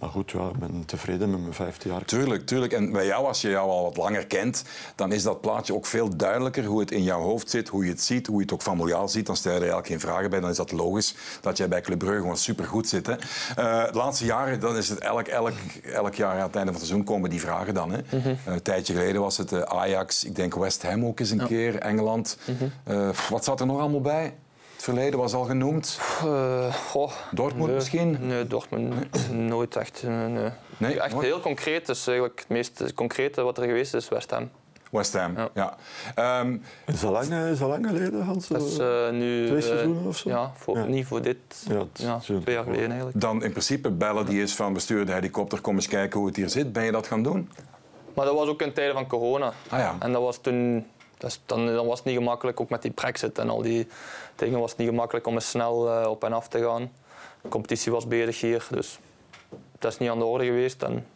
[0.00, 2.04] maar goed, ja, ik ben tevreden met mijn vijfde jaar.
[2.04, 2.72] Tuurlijk, tuurlijk.
[2.72, 5.86] En bij jou, als je jou al wat langer kent, dan is dat plaatje ook
[5.86, 8.52] veel duidelijker hoe het in jouw hoofd zit, hoe je het ziet, hoe je het
[8.52, 9.26] ook familiaal ziet.
[9.26, 10.40] Dan stel je er eigenlijk geen vragen bij.
[10.40, 13.06] Dan is dat logisch dat jij bij Club Brugge gewoon supergoed zit.
[13.06, 13.12] Hè.
[13.12, 15.52] Uh, de laatste jaren, dan is het elk, elk,
[15.82, 17.92] elk jaar aan het einde van het seizoen komen die vragen dan.
[17.92, 17.98] Hè.
[17.98, 18.30] Mm -hmm.
[18.30, 21.38] uh, een tijdje geleden was het uh, Ajax, ik denk West Ham ook eens een
[21.38, 21.46] ja.
[21.46, 22.38] keer, Engeland.
[22.46, 23.12] Mm -hmm.
[23.30, 24.34] wat zat er nog allemaal bij?
[24.82, 25.98] Het verleden was al genoemd.
[26.24, 28.16] Uh, goh, Dortmund nee, misschien?
[28.20, 28.94] Nee, Dortmund
[29.30, 30.02] nooit echt.
[30.06, 30.50] Nee.
[30.76, 31.86] nee echt heel concreet.
[31.86, 34.50] Dus eigenlijk het meest concrete wat er geweest is West Ham.
[34.90, 35.76] West Ham, ja.
[36.14, 36.40] ja.
[36.40, 38.48] Um, is, dat lang, is dat lang geleden, Hans?
[38.48, 39.46] Dat is uh, nu...
[39.46, 40.28] Twee seizoenen of zo?
[40.28, 40.84] Ja, voor, ja.
[40.84, 41.36] niet voor dit.
[41.68, 43.20] Ja, ja twee jaar geleden eigenlijk.
[43.20, 46.36] Dan in principe bellen die is van bestuur de helikopter, kom eens kijken hoe het
[46.36, 46.72] hier zit.
[46.72, 47.50] Ben je dat gaan doen?
[48.14, 49.52] Maar dat was ook in tijden van corona.
[49.68, 49.96] Ah, ja.
[49.98, 50.86] En dat was toen
[51.22, 53.86] dus dan, was het niet gemakkelijk, ook met die brexit en al die
[54.36, 56.90] dingen, was het niet gemakkelijk om eens snel uh, op en af te gaan.
[57.42, 58.98] De competitie was bezig hier, dus
[59.78, 60.82] dat is niet aan de orde geweest.
[60.82, 61.06] En,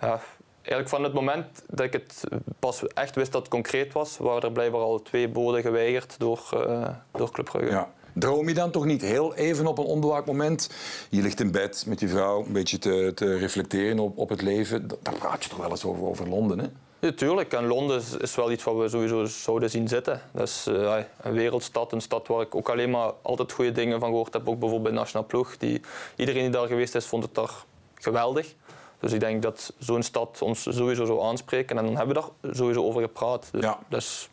[0.00, 0.20] ja,
[0.56, 2.24] eigenlijk van het moment dat ik het
[2.58, 6.48] pas echt wist dat het concreet was, waren er blijkbaar al twee boden geweigerd door,
[6.54, 7.70] uh, door Club Brugge.
[7.70, 7.92] Ja.
[8.12, 10.70] Droom je dan toch niet heel even op een onbewaakt moment?
[11.10, 14.42] Je ligt in bed met je vrouw een beetje te, te reflecteren op, op het
[14.42, 14.88] leven.
[15.02, 16.66] Daar praat je toch wel eens over, over Londen, hè?
[17.04, 20.20] Natuurlijk, en Londen is, wel iets wat we sowieso zouden zien zitten.
[20.32, 24.00] Dat is uh, een wereldstad, een stad waar ik ook alleen maar altijd goede dingen
[24.00, 24.48] van gehoord heb.
[24.48, 25.56] Ook bijvoorbeeld bij Nationaal Ploeg.
[25.56, 25.80] Die,
[26.16, 27.50] iedereen die daar geweest is, vond het daar
[27.94, 28.54] geweldig.
[29.00, 31.78] Dus ik denk dat zo'n stad ons sowieso zou aanspreken.
[31.78, 33.48] En dan hebben we daar sowieso over gepraat.
[33.52, 33.78] Dus ja.
[33.88, 34.28] Dat is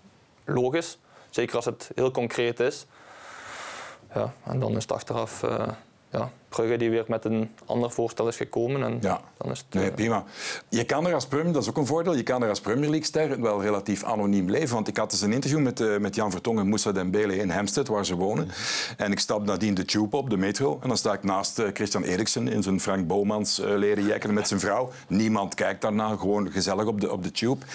[0.45, 0.97] logisch,
[1.29, 2.85] zeker als het heel concreet is.
[4.13, 5.43] Ja, en dan is het achteraf...
[5.43, 5.67] Uh,
[6.09, 8.83] ja, Brugge die weer met een ander voorstel is gekomen.
[8.83, 9.21] En ja.
[9.37, 10.23] dan is het, nee, prima.
[10.69, 12.89] Je kan er als Premier, dat is ook een voordeel, je kan er als Premier
[12.89, 14.75] League-ster wel relatief anoniem leven.
[14.75, 17.49] Want ik had dus een interview met, uh, met Jan Vertongen en Moussa Dembele in
[17.49, 18.49] Hampstead, waar ze wonen.
[18.97, 20.79] En ik stap nadien de tube op, de metro.
[20.81, 24.33] En dan sta ik naast uh, Christian Eriksen in zijn Frank Bomans uh, leren jekken
[24.33, 24.91] met zijn vrouw.
[25.07, 27.65] Niemand kijkt daarna, gewoon gezellig op de, op de tube.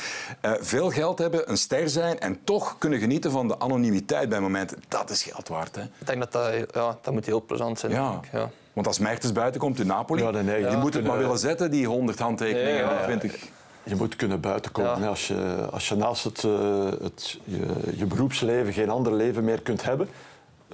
[0.42, 4.82] veel geld hebben, een ster zijn en toch kunnen genieten van de anonimiteit bij momenten.
[4.88, 5.76] Dat is geld waard.
[5.76, 5.82] Hè?
[5.82, 7.92] Ik denk dat dat, ja, dat moet heel plezant zijn.
[7.92, 8.20] Ja.
[8.32, 8.50] ja.
[8.76, 11.38] Want als Mertens buiten komt in Napoli, ja, nee, ja, die moet het maar willen
[11.38, 12.86] zetten, die 100 handtekeningen.
[12.86, 13.46] Nee, 20.
[13.82, 15.00] Je moet kunnen buitenkomen.
[15.00, 15.08] Ja.
[15.08, 19.60] Als, je, als je naast het, uh, het je, je, beroepsleven geen ander leven meer
[19.60, 20.08] kunt hebben,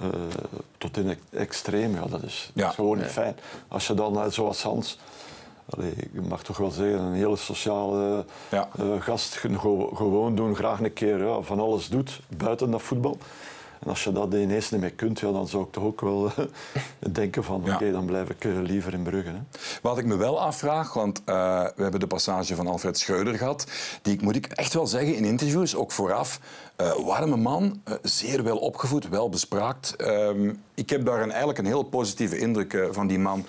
[0.01, 0.07] uh,
[0.77, 3.35] tot in het extreem, ja, dat is, dat is gewoon niet fijn.
[3.67, 4.99] Als je dan, uh, zoals Hans,
[5.69, 8.25] allee, je mag toch wel zeggen, een hele sociale
[8.99, 9.37] gast,
[9.93, 13.17] gewoon doen, graag een keer van alles doet buiten dat voetbal.
[13.83, 16.31] En als je dat ineens niet meer kunt, ja, dan zou ik toch ook wel
[17.11, 19.29] denken van oké, dan blijf ik eh, liever in Brugge.
[19.29, 19.59] Hè.
[19.81, 23.67] Wat ik me wel afvraag, want uh, we hebben de passage van Alfred Schreuder gehad,
[24.01, 26.39] die moet ik echt wel zeggen in interviews, ook vooraf,
[26.81, 29.95] uh, warme man, uh, zeer wel opgevoed, wel bespraakt.
[29.97, 30.29] Uh,
[30.73, 33.45] ik heb daar een, eigenlijk een heel positieve indruk van die man.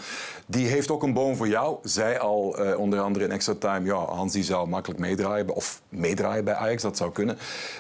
[0.47, 1.77] Die heeft ook een boom voor jou.
[1.83, 6.45] Zij al onder andere in extra time, ja, Hans die zou makkelijk meedraaien, of meedraaien
[6.45, 7.37] bij Ajax, dat zou kunnen.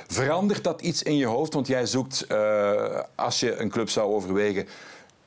[0.06, 1.54] Verandert dat iets in je hoofd?
[1.54, 2.26] Want jij zoekt,
[3.14, 4.66] als je een club zou overwegen,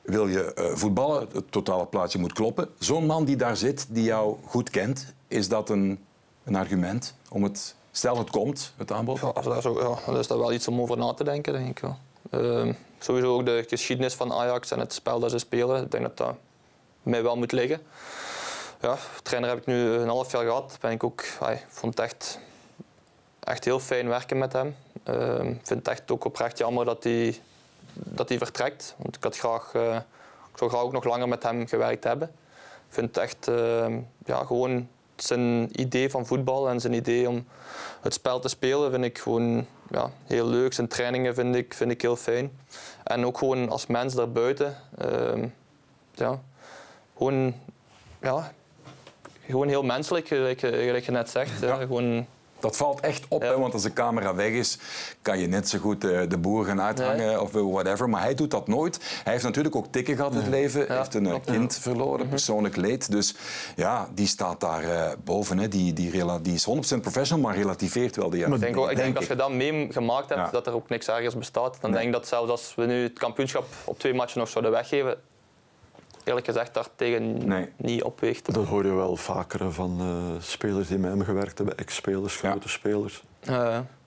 [0.02, 2.68] wil je voetballen, het totale plaatje moet kloppen.
[2.78, 5.98] Zo'n man die daar zit, die jou goed kent, is dat een,
[6.44, 9.20] een argument om het Stel het komt, het aanbod.
[9.20, 11.80] Ja, dat, is ja, dat is wel iets om over na te denken, denk ik.
[11.80, 11.96] Ja.
[12.30, 15.82] Uh, sowieso ook de geschiedenis van Ajax en het spel dat ze spelen.
[15.82, 16.34] Ik denk dat dat
[17.02, 17.82] mij wel moet liggen.
[18.80, 20.76] Ja, trainer heb ik nu een half jaar gehad.
[20.80, 21.24] Ben ik ook,
[21.68, 22.38] vond het echt,
[23.40, 24.76] echt heel fijn werken met hem.
[25.04, 27.40] Ik uh, vind het echt ook oprecht jammer dat hij,
[27.92, 28.94] dat vertrekt.
[28.96, 29.96] Want ik, had graag, uh,
[30.52, 32.28] ik zou graag ook nog langer met hem gewerkt hebben.
[32.88, 34.88] Ik vind het echt ehm, ja, gewoon
[35.22, 37.46] zijn idee van voetbal en zijn idee om
[38.00, 40.72] het spel te spelen vind ik gewoon ja, heel leuk.
[40.72, 42.50] Zijn trainingen vind ik, vind ik heel fijn.
[43.04, 44.76] En ook gewoon als mens daarbuiten.
[45.04, 45.44] Uh,
[46.14, 46.40] ja,
[47.16, 47.54] gewoon,
[48.22, 48.52] ja,
[49.46, 51.60] gewoon heel menselijk, gelijk, gelijk je net zegt.
[51.60, 51.76] Ja.
[51.76, 52.26] Gewoon
[52.60, 54.78] dat valt echt op, hè, want als de camera weg is,
[55.22, 58.08] kan je net zo goed uh, de boer gaan uithangen of whatever.
[58.08, 59.20] Maar hij doet dat nooit.
[59.24, 60.86] Hij heeft natuurlijk ook tikken gehad in het leven.
[60.86, 62.28] Hij heeft een uh, kind verloren, mhm.
[62.28, 63.10] persoonlijk leed.
[63.10, 63.34] Dus
[63.76, 65.58] ja, die staat daar uh, boven.
[65.58, 65.68] Hè.
[65.68, 68.46] Die, die, die is 100% professional, maar relativeert wel die.
[68.46, 71.36] Ik denk, ook, ik denk als je dat meegemaakt hebt, dat er ook niks ergens
[71.36, 71.78] bestaat.
[71.80, 74.72] Dan denk ik dat zelfs als we nu het kampioenschap op twee matchen nog zouden
[74.72, 75.18] weggeven,
[76.28, 77.68] eerlijk gezegd daar tegen Nee.
[77.76, 78.54] niet opweegt.
[78.54, 82.50] Dat hoor je wel vaker van eh, spelers die met hem gewerkt hebben, ex-spelers, Ja.
[82.50, 83.22] grote spelers,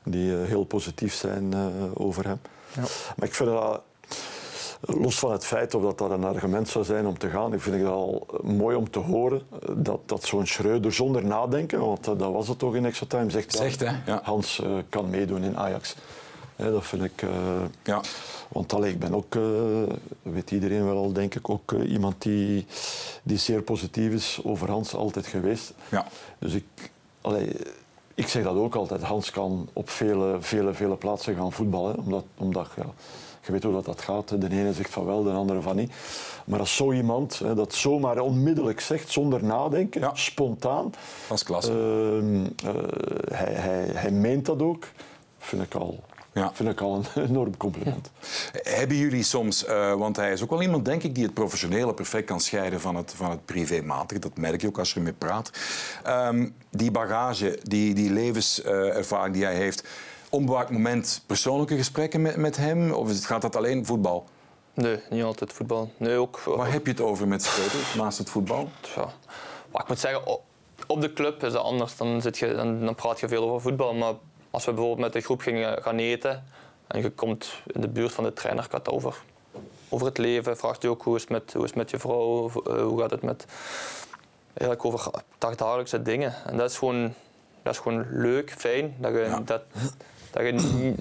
[0.04, 2.40] die eh, heel positief zijn eh, over hem.
[2.76, 2.82] Ja.
[3.16, 3.82] Maar ik vind dat,
[4.82, 7.62] los van het feit of dat, dat een argument zou zijn om te gaan, ik
[7.62, 9.42] vind het al mooi om te horen
[9.76, 13.52] dat, dat zo'n Schreuder zonder nadenken, want dat was het toch in extra time, zegt,
[13.54, 13.92] ja, Zegt, hè?
[14.06, 14.20] Ja.
[14.24, 15.96] Hans kan meedoen in Ajax.
[16.70, 17.22] Dat vind ik...
[17.22, 17.30] eh,
[17.84, 18.02] Ja.
[18.48, 22.22] want allee, ik ben ook, dat weet iedereen wel al, denk ik, ook eh, iemand
[22.22, 22.66] die,
[23.24, 25.74] die zeer positief is over Hans altijd geweest.
[25.90, 26.06] Ja.
[26.40, 26.66] Dus ik,
[27.22, 27.56] allee,
[28.16, 29.02] ik zeg dat ook altijd.
[29.02, 31.98] Hans kan op vele, vele, vele plaatsen gaan voetballen.
[31.98, 32.86] Omdat, omdat ja,
[33.46, 34.42] je weet hoe dat, dat gaat.
[34.42, 35.92] De ene zegt van wel, de andere van niet.
[36.46, 40.12] Maar als zo iemand hè, dat zomaar onmiddellijk zegt, zonder nadenken, Ja.
[40.16, 40.94] spontaan,
[41.28, 41.72] Dat is klasse.
[41.72, 42.46] ehm,
[42.76, 42.82] eh,
[43.38, 44.88] hij, hij, hij meent dat ook,
[45.38, 46.00] vind ik al,
[46.34, 46.52] Ja.
[46.54, 48.12] vind ik al een enorm compliment.
[48.52, 51.94] Hebben jullie soms, eh, want hij is ook wel iemand, denk ik, die het professionele
[51.94, 54.20] perfect kan scheiden van het, van het privématige.
[54.20, 55.52] Dat merk je ook als je ermee praat.
[56.04, 59.84] Ehm, die bagage, die, die levenservaring die hij heeft,
[60.30, 62.92] onbewaakt moment persoonlijke gesprekken met, met hem?
[62.92, 64.26] Of is het- gaat dat alleen voetbal?
[64.74, 65.92] nee, niet altijd voetbal.
[65.98, 66.40] Nee, ook.
[66.40, 68.70] Waar heb je het over met Schreuder, naast het voetbal?
[68.96, 69.14] ja.
[69.72, 70.44] Maar ik moet zeggen, op-
[70.88, 71.98] op de club is dat anders.
[71.98, 73.94] Dan, zit je, dan, dan praat je veel over voetbal.
[73.94, 74.14] Maar
[74.52, 76.44] als we bijvoorbeeld met de groep gingen gaan eten
[76.88, 79.24] en je komt in de buurt van de trainer, gaat het over,
[79.90, 80.58] over het leven.
[80.58, 83.00] Vraagt je ook hoe is het met, hoe is het met je vrouw, eh, hoe
[83.00, 83.46] gaat het met.
[84.54, 86.34] Eigenlijk over dagdagelijkse dingen.
[86.46, 87.14] En dat is gewoon,
[87.64, 88.96] dat is gewoon leuk, fijn.
[89.00, 89.40] Dat je, Ja.
[89.46, 89.62] dat,
[90.32, 91.00] dat je niet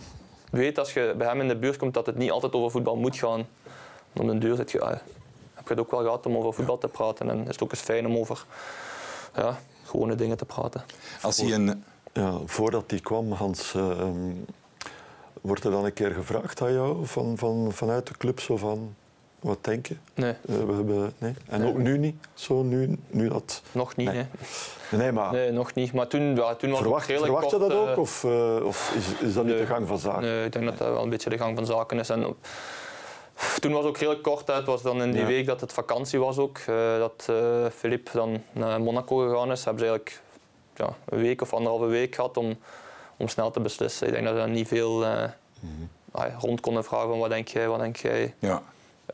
[0.50, 2.96] weet als je bij hem in de buurt komt dat het niet altijd over voetbal
[2.96, 3.46] moet gaan.
[4.12, 4.90] Om de deur zit je, ah,
[5.54, 7.30] heb je het ook wel gehad om over voetbal te praten.
[7.30, 8.44] En is het ook eens fijn om over
[9.36, 10.84] ja, gewone dingen te praten.
[11.22, 11.84] Als hij een...
[12.20, 14.32] Ja, voordat die kwam, Hans, ehm,
[15.40, 18.94] wordt er dan een keer gevraagd aan jou van, van, vanuit de club zo van,
[19.40, 19.96] wat denk je?
[20.14, 21.34] Nee, Eh, we hebben, nee?
[21.48, 21.68] En Nee.
[21.68, 23.62] ook nu niet, zo nu, nu dat...
[23.72, 24.06] nog niet.
[24.12, 24.16] Nee.
[24.90, 25.00] Nee.
[25.00, 25.92] Nee, maar nee, nog niet.
[25.92, 27.88] Maar toen, ja, toen was het verwacht, redelijk verwacht je kort, dat ook?
[27.88, 30.20] eh, Of, eh, of is, is dat niet de gang van zaken?
[30.22, 32.08] Nee, ik denk dat dat wel een beetje de gang van zaken is.
[32.08, 32.20] En,
[33.60, 34.46] toen was het ook redelijk kort.
[34.46, 34.54] hè.
[34.54, 35.26] Het was dan in die Ja.
[35.26, 36.58] week dat het vakantie was ook.
[36.98, 37.28] dat
[37.76, 39.64] Philippe dan naar Monaco gegaan is.
[39.64, 40.22] Hebben ze eigenlijk
[40.80, 42.56] ja, een week of anderhalve week gehad om,
[43.16, 44.06] om snel te beslissen.
[44.06, 45.24] Ik denk dat ze niet veel eh,
[45.60, 45.72] Mhm.
[46.14, 48.34] ja, rond konden vragen van wat denk jij, wat denk jij.
[48.38, 48.62] Ja.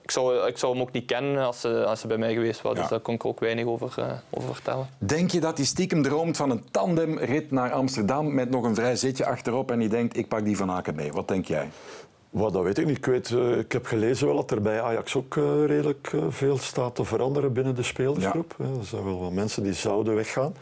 [0.03, 2.63] Ik zou, ik zou hem ook niet kennen als ze, als ze bij mij geweest
[2.63, 2.75] was.
[2.75, 2.81] Ja.
[2.81, 4.89] Dus daar kon ik ook weinig over, eh, over vertellen.
[4.99, 8.97] Denk je dat hij stiekem droomt van een tandemrit naar Amsterdam met nog een vrij
[8.97, 11.13] zitje achterop en die denkt, ik pak die van Aken mee?
[11.13, 11.69] Wat denk jij?
[12.31, 12.97] Wat, dat weet ik niet.
[12.97, 15.35] Ik, weet, eh, ik heb gelezen wel dat er bij Ajax ook
[15.67, 18.55] redelijk veel staat te veranderen binnen de spelersgroep.
[18.59, 20.55] Er zijn wel wat mensen die zouden weggaan.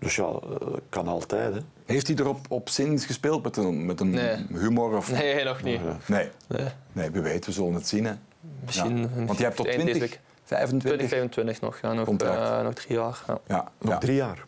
[0.00, 1.54] Dus ja, eh, kan altijd.
[1.54, 1.60] Hè.
[1.86, 4.46] Heeft hij erop op zin gespeeld met een, met een Nee.
[4.52, 4.96] humor?
[4.96, 5.12] Of...
[5.12, 5.80] Nee, nog niet.
[6.06, 6.28] Nee.
[6.48, 6.66] Nee.
[6.92, 8.04] nee, wie weet, we zullen het zien.
[8.04, 8.12] Hè.
[8.64, 9.08] Misschien, Ja.
[9.26, 10.20] Want je hebt tot eind deze 20, week.
[10.44, 11.08] 25.
[11.08, 11.78] 2025 nog.
[11.82, 13.18] Ja, nog, eh, nog drie jaar.
[13.26, 13.38] Ja.
[13.46, 13.98] Ja, Nog ja.
[13.98, 14.44] drie jaar.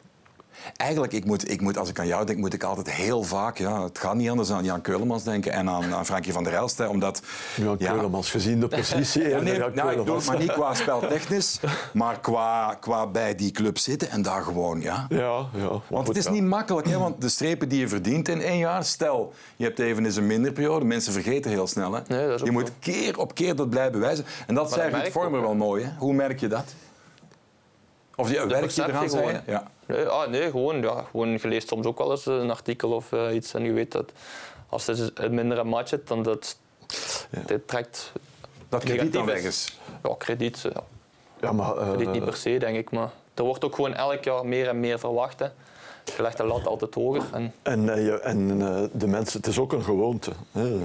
[0.76, 3.58] Eigenlijk, ik moet, ik moet, als ik aan jou denk, moet ik altijd heel vaak,
[3.58, 6.54] ja, het gaat niet anders aan Jan Keulemans denken en aan, aan Frankie van der
[6.54, 6.78] Elst.
[6.78, 7.22] hè, Omdat,
[7.56, 9.22] Jan ja, Keulemans, gezien de positie.
[9.22, 10.26] Ja, hè, nee, Jan nou, ik bedoel, Keulemans.
[10.26, 11.60] maar niet qua speltechnisch,
[11.92, 15.06] maar qua, qua bij die club zitten en daar gewoon, ja.
[15.08, 15.80] Ja, ja.
[15.88, 16.30] Want het is ja.
[16.30, 16.98] niet makkelijk, hè?
[16.98, 18.84] want de strepen die je verdient in één jaar...
[18.84, 20.84] Stel, je hebt even eens een minder periode.
[20.84, 21.92] Mensen vergeten heel snel.
[21.92, 22.00] Hè?
[22.06, 24.24] Nee, je moet keer op keer dat blijven bewijzen.
[24.46, 25.84] En dat dat zei Ruud Vormer wel mooi.
[25.84, 25.90] Hè?
[25.98, 26.64] Hoe merk je dat?
[28.22, 29.40] Of ja, werk je eraan, gewoon.
[29.46, 29.70] Ja.
[29.86, 31.28] Nee, ah, nee gewoon, ja, gewoon.
[31.28, 34.12] Je leest soms ook wel eens een artikel of eh, iets en je weet dat
[34.68, 36.58] als het een mindere match zit, dan dat,
[37.46, 38.12] dit trekt
[38.68, 39.78] Dat krediet dan weg is.
[40.02, 40.82] Ja, krediet, ja,
[41.40, 42.90] Ja, maar, eh, krediet niet per se, denk ik.
[42.90, 45.38] Maar er wordt ook gewoon elk jaar meer en meer verwacht.
[45.38, 45.46] Hè.
[46.16, 47.22] Je legt de lat altijd hoger.
[47.32, 50.32] En, En, eh, en eh, de mensen, het is ook een gewoonte.
[50.52, 50.78] Hè.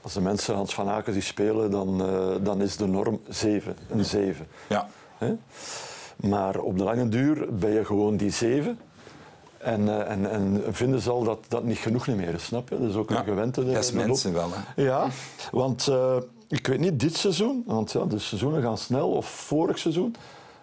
[0.00, 3.76] Als de mensen Hans van Aken die spelen, dan, eh, dan is de norm 7,
[3.90, 4.46] een 7.
[4.68, 4.88] Ja.
[5.18, 5.34] Hè.
[6.16, 8.78] Maar op de lange duur ben je gewoon die 7.
[9.58, 12.78] En, eh, en, en vinden ze al dat dat niet genoeg meer is, snap je?
[12.80, 13.18] Dat is ook Ja.
[13.18, 13.64] een gewente.
[13.64, 14.48] Dat is mensen wel.
[14.52, 14.82] Hè?
[14.82, 15.08] Ja,
[15.50, 16.16] want eh,
[16.48, 20.14] ik weet niet, dit seizoen, want ja, de seizoenen gaan snel, of vorig seizoen,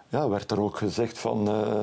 [0.08, 1.82] ja, werd er ook gezegd van, eh,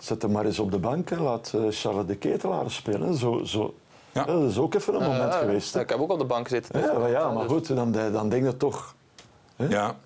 [0.00, 3.14] zet hem maar eens op de bank en laat eh, Charles de Ketelaar spelen.
[3.14, 3.74] Zo, zo.
[4.12, 4.20] Ja.
[4.26, 4.32] Ja.
[4.38, 5.74] dat is ook even een moment Eh, geweest.
[5.74, 5.80] hè.
[5.80, 6.80] Ik heb ook op de bank gezeten.
[6.80, 8.94] Ja, maar, ja, maar Dus- goed, dan, dan denk je toch,
[9.56, 9.96] Ja.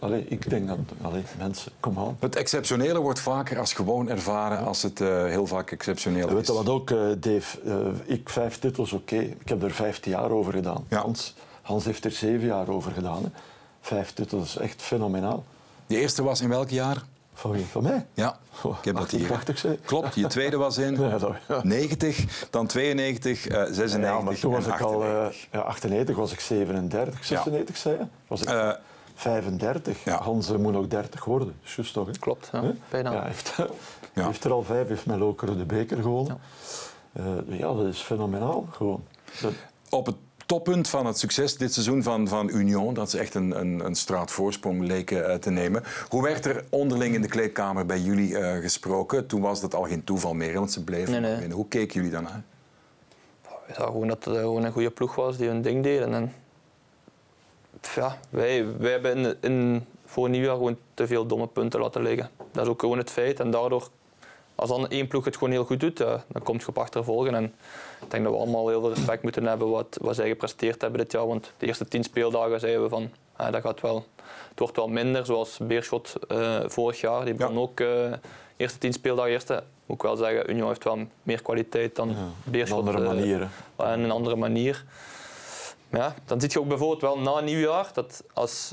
[0.00, 2.16] Allee, ik denk dat, allee, mensen, kom aan.
[2.20, 6.46] Het exceptionele wordt vaker als gewoon ervaren als het eh, heel vaak exceptioneel Weet is.
[6.46, 7.60] je wat ook, eh, Dave?
[7.64, 9.16] Eh, ik vijf titels, oké.
[9.16, 10.84] Ik heb er vijftien jaar over gedaan.
[10.88, 10.98] Ja.
[11.00, 13.22] Hans, Hans heeft er zeven jaar over gedaan.
[13.22, 13.28] Hè.
[13.80, 15.44] Vijf titels, echt fenomenaal.
[15.86, 17.02] De eerste was in welk jaar?
[17.34, 17.64] Van wie?
[17.64, 18.06] Van mij?
[18.14, 19.20] Ja, ik heb dat hier.
[19.20, 19.78] 88 zei.
[19.84, 21.60] Klopt, je tweede was in Ja, dat, ja.
[21.62, 25.02] 90, dan 92, eh 96 Ja, maar toen was ik al...
[25.04, 25.46] eh, 98.
[25.52, 28.04] ja, 98 was ik 37, 96 zei je.
[28.26, 28.70] Was ik Eh,
[29.20, 30.04] 35.
[30.04, 30.22] Ja.
[30.22, 31.54] Hans moet nog 30 worden.
[31.76, 32.06] Juist toch?
[32.06, 32.12] Hè?
[32.18, 32.72] Klopt, ja.
[32.90, 33.12] bijna.
[33.12, 33.54] Ja, heeft,
[34.14, 34.26] ja.
[34.26, 36.38] heeft er al vijf, heeft met Lokeren de beker gewonnen.
[37.12, 37.22] Ja.
[37.22, 39.04] Uh, ja, dat is fenomenaal gewoon.
[39.40, 39.52] Dat...
[39.90, 43.60] Op het toppunt van het succes dit seizoen van, van Union, dat ze echt een,
[43.60, 45.82] een, een straatvoorsprong leken uh, te nemen.
[46.08, 49.26] Hoe werd er onderling in de kleedkamer bij jullie uh, gesproken?
[49.26, 51.50] Toen was dat al geen toeval meer, want ze bleven nee, nee.
[51.50, 52.42] Hoe keken jullie dan naar?
[53.42, 56.00] We zagen gewoon dat het gewoon een goede ploeg was die hun ding deed.
[56.00, 56.32] En,
[57.94, 62.30] ja, wij, wij hebben in, in, voor nieuwjaar gewoon te veel domme punten laten liggen.
[62.52, 63.40] Dat is ook gewoon het feit.
[63.40, 63.88] En daardoor,
[64.54, 67.34] als dan één ploeg het gewoon heel goed doet, ja, dan komt je op achtervolgen.
[67.34, 67.44] En
[68.00, 71.00] ik denk dat we allemaal heel veel respect moeten hebben wat, wat zij gepresteerd hebben
[71.00, 71.26] dit jaar.
[71.26, 73.10] Want de eerste tien speeldagen zeiden we van,
[73.50, 74.06] dat gaat wel,
[74.48, 75.26] het wordt wel minder.
[75.26, 77.60] Zoals Beerschot uh, vorig jaar, die begon ja.
[77.60, 78.12] ook uh,
[78.56, 79.62] eerste tien speeldagen eerste.
[79.86, 82.14] Moet ik wel zeggen, Union heeft wel meer kwaliteit dan ja,
[82.44, 82.88] Beerschot.
[82.88, 83.38] Op andere.
[83.40, 84.84] Uh, en een andere manier.
[85.92, 88.72] Ja, dan zie je ook bijvoorbeeld wel na nieuwjaar dat als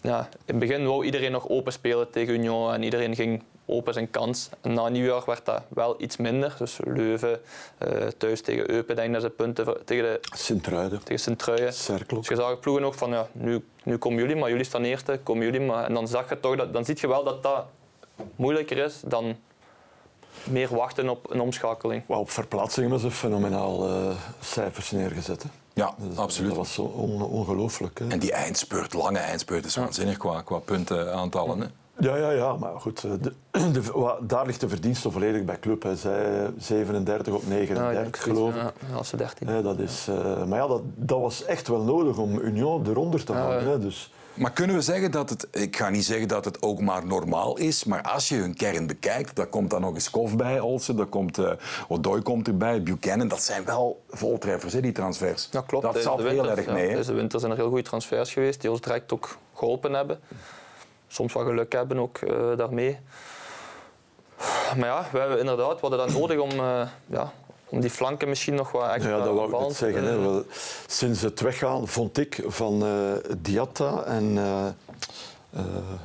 [0.00, 3.92] ja, in het begin wou iedereen nog open spelen tegen Union en iedereen ging open
[3.92, 4.48] zijn kans.
[4.60, 6.54] En na nieuwjaar werd dat wel iets minder.
[6.58, 7.40] Dus Leuven
[7.88, 11.04] uh, thuis tegen Eupen, denk dat ze punten tegen de Sint-Truiden.
[11.04, 11.66] Tegen Sint-Truiden.
[11.66, 15.20] Dus je zag ploegen ook van ja, nu, nu komen jullie, maar jullie staan eerste,
[15.22, 15.60] komen jullie.
[15.60, 17.64] Maar, en dan zag je toch dat, dan zie je wel dat dat
[18.36, 19.36] moeilijker is dan
[20.44, 22.02] meer wachten op een omschakeling.
[22.06, 25.44] Well, op verplaatsing hebben ze fenomenaal uh, cijfers neergezet.
[25.78, 26.48] Ja, absoluut.
[26.48, 28.00] Dat was zo on ongelooflijk.
[28.08, 31.60] En die eindspurt, lange eindspurt, is waanzinnig qua, qua puntenaantallen.
[31.60, 31.66] Hè?
[32.00, 33.32] Ja, ja, ja, maar goed, eh, de,
[33.72, 35.82] de, daar ligt de verdienste volledig bij club.
[35.82, 38.60] Hij zei 37 op 39, ja, geloof ik.
[38.60, 39.48] Ja, als ze 13.
[39.48, 43.24] Ja, dat is, uh, maar ja, dat, dat was echt wel nodig om Union eronder
[43.24, 43.80] te halen.
[43.80, 47.06] Dus, maar kunnen we zeggen dat het, ik ga niet zeggen dat het ook maar
[47.06, 50.60] normaal is, maar als je hun kern bekijkt, daar komt dan nog eens Kof bij,
[50.60, 51.52] Olsen, daar komt uh,
[51.88, 55.48] Odoi komt erbij, Buchanan, dat zijn wel voltreffers, hè, die transfers.
[55.50, 55.84] Ja, klopt.
[55.84, 56.88] Dat zat heel erg mee.
[56.88, 60.20] Ja, deze winter zijn er heel goede transfers geweest, die ons direct ook geholpen hebben.
[61.08, 62.98] Soms wat geluk hebben ook uh, daarmee.
[64.76, 67.32] Maar ja, we hebben inderdaad, we hadden dat nodig om, uh, ja,
[67.68, 70.04] om die flanken misschien nog wat extra Ja, dat wou ik net zeggen.
[70.04, 70.18] Hè.
[70.18, 70.44] Wel,
[70.86, 74.66] sinds het weggaan, vond ik, van uh, Diatta en uh,
[75.56, 75.62] uh,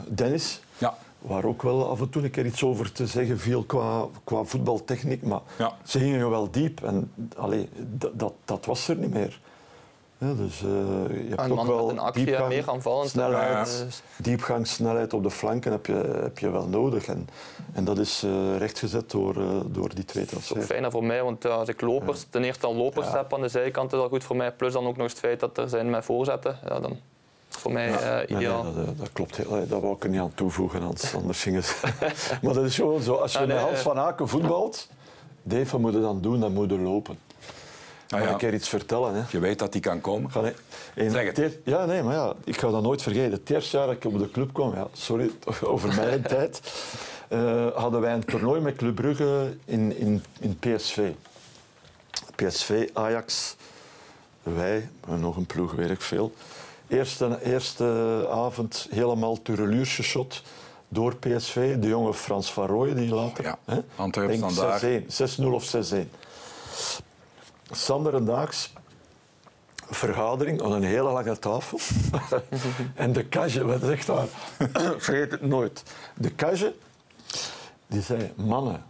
[0.08, 0.62] Dennis...
[0.78, 0.98] Ja.
[1.20, 4.44] Waar ook wel af en toe een keer iets over te zeggen viel qua, qua
[4.44, 5.24] voetbaltechniek.
[5.24, 5.74] Maar ja.
[5.86, 7.70] ze gingen wel diep en allee,
[8.14, 9.40] dat, dat was er niet meer.
[10.24, 10.70] Ja, dus, uh,
[11.30, 13.10] je hebt ook wel een actie, diepgang, meer aanvallend.
[13.10, 17.06] Snelheid, diepgang, snelheid op de flanken heb je, heb je wel nodig.
[17.06, 17.30] En,
[17.74, 20.60] en dat is uh, rechtgezet door, uh, door die twee transfers.
[20.60, 22.28] Dat is fijn voor mij, want als ik lopers, ja.
[22.30, 23.18] ten eerste al lopers ja.
[23.18, 24.52] heb aan de zijkant, is dat goed voor mij.
[24.52, 26.58] Plus dan ook nog het feit dat er zijn met voorzetten.
[26.68, 26.98] Ja, dan
[27.50, 28.64] voor mij ja, ideaal.
[28.64, 29.68] Nee, nee, dat, dat, klopt heel.
[29.68, 31.76] Dat wou ik er niet aan toevoegen, anders, anders gingen ze...
[32.42, 33.16] maar dat is gewoon zo.
[33.16, 34.90] Als je met Hans van Aken voetbalt,
[35.44, 36.40] Dave, wat moet je dan doen?
[36.40, 37.18] Dan moet je lopen.
[38.14, 38.32] Ah, ja.
[38.32, 39.16] een keer iets vertellen.
[39.16, 39.22] Hè.
[39.30, 40.32] Je weet dat die kan komen.
[40.32, 40.42] Ga
[40.96, 41.10] nee.
[41.10, 41.60] zeg het.
[41.64, 43.32] Ja, nee, maar ja, ik ga dat nooit vergeten.
[43.32, 45.32] Het eerste jaar dat ik op de club kwam, ja, sorry
[45.64, 46.62] over mijn tijd,
[47.30, 51.10] uh, hadden wij een toernooi met Club Brugge in, in, in PSV.
[52.36, 53.56] PSV, Ajax,
[54.44, 56.34] wij, nog een ploeg, weet ik veel.
[56.88, 60.42] Eerste, eerste avond helemaal tureluursje shot
[60.88, 61.76] door PSV.
[61.78, 63.44] De jonge Frans van Rooyen, die later...
[63.44, 63.84] Ja.
[63.96, 65.40] Antwerpen standaard.
[65.42, 65.98] 6-0 of 6-1.
[67.76, 68.74] Sander en Daags
[69.90, 71.80] vergadering aan een hele lange tafel.
[72.96, 74.28] en de kage, wat is echt waar,
[74.98, 75.84] vergeet het nooit.
[76.16, 76.74] De kage,
[77.88, 78.84] die zei, mannen,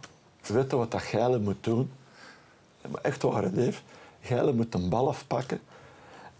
[0.46, 1.92] weet je wat dat geile moet doen?
[2.90, 3.80] Maar echt waar, Dave.
[4.20, 5.60] Geile moet een bal afpakken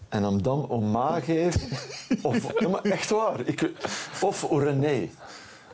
[0.08, 1.60] en hem dan oma geven.
[2.22, 3.40] of, ja, maar echt waar.
[3.40, 3.70] Ik,
[4.20, 5.08] of René.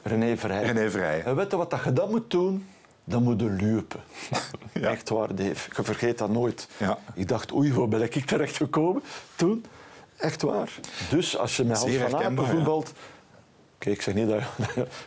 [0.03, 0.63] René Vrij.
[0.63, 1.23] René Vrij.
[1.23, 2.67] En weet je wat dat je dan moet doen?
[3.11, 3.83] Dan moet je.
[4.73, 4.91] Ja.
[4.91, 5.71] Echt waar, Dave.
[5.77, 6.69] Je vergeet dat nooit.
[6.77, 6.99] Ja.
[7.15, 9.03] Ik dacht, oei, waar ben ik terecht gekomen
[9.37, 9.65] toen?
[10.17, 10.73] Echt waar.
[11.11, 12.87] Dus als je met Hans van Aken voetbalt...
[12.87, 12.93] Ja.
[13.79, 14.41] Kijk, ik zeg niet dat...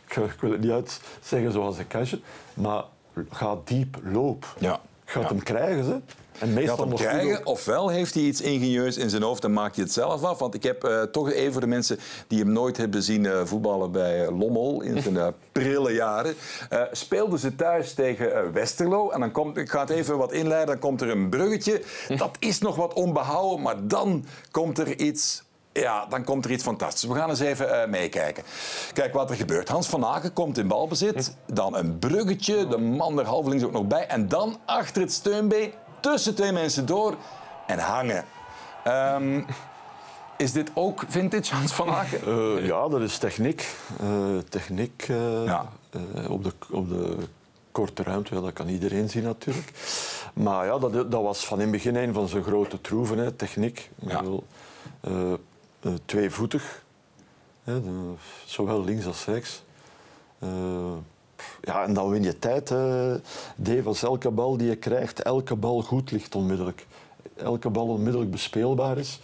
[0.33, 2.19] ik wil het niet uitzeggen zoals een kastje.
[2.53, 2.83] Maar
[3.29, 4.55] ga diep, loop.
[4.59, 4.81] Ja.
[5.05, 5.99] Gaat hem krijgen, ze.
[6.39, 9.75] En meestal gaat hem krijgen, ofwel heeft hij iets ingenieus in zijn hoofd en maakt
[9.75, 10.39] hij het zelf af.
[10.39, 13.41] Want ik heb uh, toch even voor de mensen die hem nooit hebben zien uh,
[13.45, 16.35] voetballen bij uh, Lommel in zijn prille jaren.
[16.91, 19.09] speelden ze thuis tegen Westerlo.
[19.09, 21.81] En dan komt, ik ga het even wat inleiden, dan komt er een bruggetje.
[22.17, 25.43] Dat is nog wat onbehouden, maar dan komt er iets
[25.73, 27.03] ja, dan komt er iets fantastisch.
[27.03, 28.43] We gaan eens even uh, meekijken.
[28.93, 29.69] Kijk wat er gebeurt.
[29.69, 31.35] Hans van Aken komt in balbezit.
[31.45, 32.67] Dan een bruggetje.
[32.67, 34.07] De man er halvelings ook nog bij.
[34.07, 35.71] En dan achter het steunbeen
[36.03, 37.15] tussen twee mensen door
[37.67, 38.25] en hangen.
[38.87, 39.45] Um,
[40.37, 42.19] is dit ook vintage, Hans van Aken?
[42.27, 43.75] Uh, ja, dat is techniek.
[44.01, 45.71] Uh, techniek uh, ja.
[46.27, 47.17] op, de, op de
[47.71, 49.71] korte ruimte, dat kan iedereen zien natuurlijk.
[50.33, 53.31] Maar ja, dat, dat was van in het begin een van zijn grote troeven, hè,
[53.31, 53.89] techniek.
[53.95, 54.21] Ja.
[54.21, 54.43] Bedoel,
[56.05, 56.83] tweevoetig.
[57.63, 58.13] Hè, de,
[58.45, 59.63] zowel links als rechts.
[61.61, 62.69] Ja, en dan win je tijd.
[62.69, 63.15] Hè.
[63.55, 66.85] Dave, als elke bal die je krijgt, elke bal goed ligt onmiddellijk.
[67.35, 69.19] Elke bal onmiddellijk bespeelbaar is.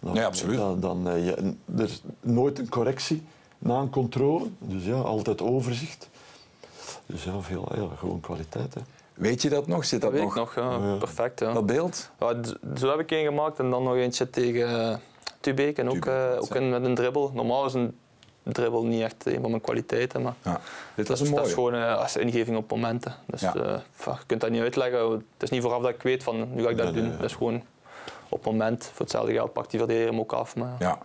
[0.00, 0.56] Dan, ja, absoluut.
[0.56, 3.22] Dan, dan uh, je, er is nooit een correctie
[3.58, 4.46] na een controle.
[4.58, 6.08] Dus ja, altijd overzicht.
[7.06, 8.74] Dus ja, veel, ja gewoon kwaliteit.
[8.74, 8.80] Hè.
[9.14, 9.84] Weet je dat nog?
[9.84, 10.34] Zit dat, dat nog?
[10.34, 10.96] nog ja.
[10.98, 11.40] Perfect.
[11.40, 11.52] Ja.
[11.52, 12.10] Dat beeld?
[12.20, 12.34] Ja,
[12.76, 14.96] zo heb ik één gemaakt en dan nog eentje tegen uh,
[15.40, 15.78] Tubeek.
[15.78, 17.30] En ook, uh, ook in, met een dribbel.
[17.34, 17.98] Normaal is een
[18.42, 20.22] dribbel niet echt een van mijn kwaliteiten.
[20.22, 20.60] Maar ja.
[20.94, 23.14] Dit dat, dat is gewoon uh, als ingeving op momenten.
[23.26, 23.54] Dus Ja.
[23.56, 23.62] uh,
[24.04, 25.10] je kunt dat niet uitleggen.
[25.10, 27.02] Het is niet vooraf dat ik weet van nu ga ik dat Nee, doen.
[27.02, 27.20] nee, nee.
[27.20, 27.62] Dat is gewoon
[28.28, 28.84] op moment.
[28.84, 30.56] Voor hetzelfde geld pakt die verdediger hem ook af.
[30.56, 30.98] Maar, Ja.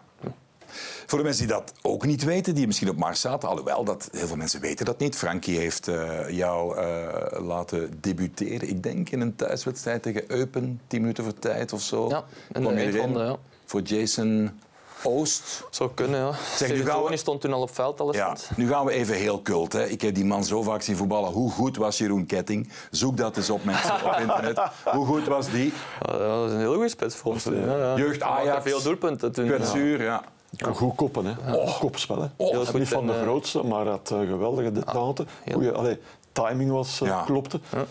[1.05, 4.09] Voor de mensen die dat ook niet weten, die misschien op Mars zaten, alhoewel dat,
[4.11, 5.15] heel veel mensen weten dat niet.
[5.15, 11.01] Frankie heeft eh, jou eh, laten debuteren, ik denk in een thuiswedstrijd tegen Eupen, 10
[11.01, 12.09] minuten voor tijd of zo.
[12.09, 12.23] Ja,
[12.53, 13.35] in de eindronde, ja.
[13.65, 14.59] Voor Jason
[15.05, 15.63] Oost.
[15.69, 16.31] Zou kunnen, ja.
[16.55, 19.15] Zeg, nu gaan we- stond toen al op veld al Ja, nu gaan we even
[19.15, 19.73] heel cult.
[19.73, 19.85] Hè.
[19.85, 21.31] Ik heb die man zo vaak zien voetballen.
[21.31, 22.69] Hoe goed was Jeroen Ketting?
[22.91, 24.59] Zoek dat eens op mensen op internet.
[24.91, 25.73] Hoe goed was die?
[26.05, 27.43] Ja, dat is een heel goede spits voor ons.
[27.43, 27.95] Ja, ja.
[27.95, 28.63] Jeugd Ajax.
[28.63, 29.45] veel doelpunten toen.
[29.47, 30.23] Kwetsuur, ja.
[30.73, 31.33] Goed koppen, hè.
[31.79, 32.27] Kopspel, hè.
[32.37, 35.25] Oh, Heel Niet goed van de eh, grootste, maar had eh, geweldige detente.
[35.43, 35.99] heel- Goeie, allee,
[36.31, 37.23] timing was, eh, Ja.
[37.25, 37.59] klopte.
[37.71, 37.83] Ja.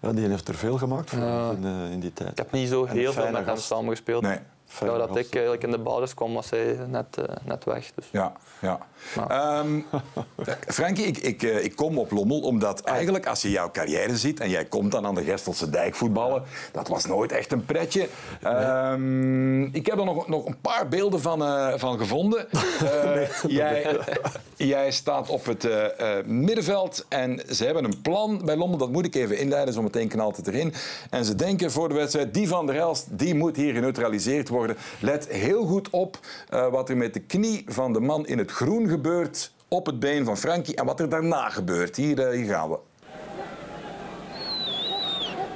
[0.00, 1.48] Ja, die heeft er veel gemaakt voor Ja.
[1.48, 2.30] ons in, eh, in die tijd.
[2.30, 3.62] Ik heb niet zo heel veel met hem gast.
[3.64, 4.22] samen gespeeld.
[4.22, 4.38] Nee.
[4.72, 5.26] Fijne Ja, dat gast.
[5.26, 7.90] ik eigenlijk in de basis kwam, was hij net, eh, net weg.
[7.94, 8.08] Dus.
[8.12, 8.78] Ja, ja.
[9.16, 9.30] Nou.
[9.30, 9.80] Ehm,
[10.78, 14.40] Frankie, ik, ik, eh, ik kom op Lommel omdat eigenlijk als je jouw carrière ziet
[14.40, 16.42] en jij komt dan aan de Gestelse dijk voetballen,
[16.72, 18.08] dat was nooit echt een pretje.
[18.42, 22.46] Ehm, ik heb er nog, nog een paar beelden van, eh, van gevonden.
[22.82, 23.98] Eh, jij,
[24.56, 28.78] jij staat op het eh, eh, middenveld en ze hebben een plan bij Lommel.
[28.78, 30.74] Dat moet ik even inleiden, zo meteen knalt het erin.
[31.10, 34.61] En ze denken voor de wedstrijd, die van der Elst, die moet hier geneutraliseerd worden.
[35.00, 38.50] Let heel goed op eh, wat er met de knie van de man in het
[38.50, 41.96] groen gebeurt op het been van Frankie en wat er daarna gebeurt.
[41.96, 42.78] Hier, eh, gaan we.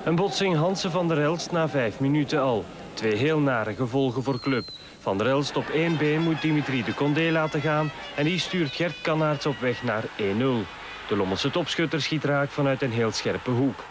[0.05, 2.65] Een botsing Hansen van der Elst na vijf minuten al.
[2.95, 4.65] Twee heel nare gevolgen voor club.
[5.01, 8.73] Van der Elst op één been moet Dimitri de Condé laten gaan en die stuurt
[8.73, 10.67] Gert Kanaerts op weg naar 1-0.
[11.09, 13.85] De Lommelse topschutter schiet raak vanuit een heel scherpe hoek.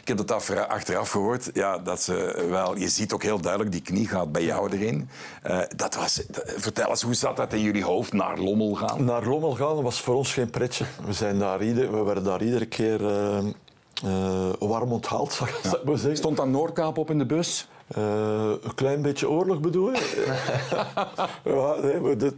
[0.00, 1.50] Ik heb dat af- achteraf gehoord.
[1.52, 5.08] Ja, dat ze wel, je ziet ook heel duidelijk, die knie gaat bij jou erin.
[5.42, 6.22] Eh, dat was,
[6.56, 9.04] vertel eens, hoe zat dat in jullie hoofd naar Lommel gaan?
[9.04, 10.84] Naar Lommel gaan was voor ons geen pretje.
[11.06, 15.56] We, zijn daar ieder, we werden daar iedere keer eh, eh, warm onthaald, zou ik
[15.62, 16.16] zou ik maar zeggen.
[16.16, 17.68] Stond dan Noordkaap op in de bus?
[17.88, 20.32] Eh, een klein beetje oorlog bedoel je?
[21.44, 22.34] ja, nee, maar dit,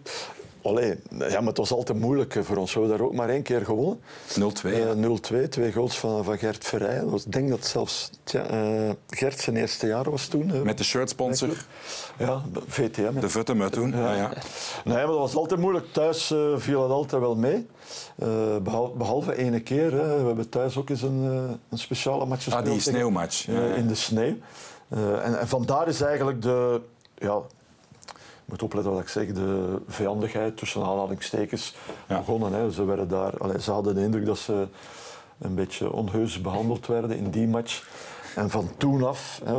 [0.66, 2.72] allee, ja, maar het was altijd moeilijk eh, voor ons.
[2.74, 4.00] We hebben daar ook maar één keer gewonnen.
[4.38, 4.72] 0-2.
[4.72, 4.90] Eh,
[5.44, 6.70] 0-2, twee goals van, van Gert
[7.04, 10.52] was- Ik denk dat zelfs tja, eh, Gert zijn eerste jaar was toen.
[10.54, 11.64] eh, Met de shirtsponsor,
[12.18, 13.20] ja, VTM.
[13.20, 13.90] de Vuttema toen.
[13.90, 14.14] Ja.
[14.14, 14.32] Ja,
[14.84, 15.86] Nee, maar dat was altijd moeilijk.
[15.92, 17.66] Thuis viel het altijd wel mee.
[18.18, 18.28] Eh,
[18.62, 19.90] behal- behalve ene keer.
[19.90, 21.22] We hebben thuis ook eens een,
[21.70, 22.66] een speciale match gespeeld.
[22.66, 23.46] Ah, die sneeuwmatch.
[23.46, 24.34] Ja, in de sneeuw.
[25.22, 26.80] En, en vandaar is eigenlijk de...
[27.18, 27.38] Ja,
[28.46, 29.32] moet opletten wat ik zeg.
[29.32, 31.74] De vijandigheid tussen aanhalingstekens
[32.08, 32.18] Ja.
[32.18, 32.52] begonnen.
[32.52, 32.70] Hè.
[32.70, 34.66] Ze, werden daar, allee, ze hadden de indruk dat ze
[35.38, 37.88] een beetje onheus behandeld werden in die match.
[38.36, 39.54] En van toen af, hè,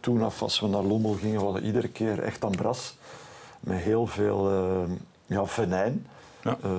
[0.00, 2.96] toen af als we naar Lommel gingen, we iedere keer echt aan bras.
[3.60, 4.90] Met heel veel eh,
[5.26, 6.06] ja, venijn.
[6.44, 6.56] Ja.
[6.62, 6.70] Eh,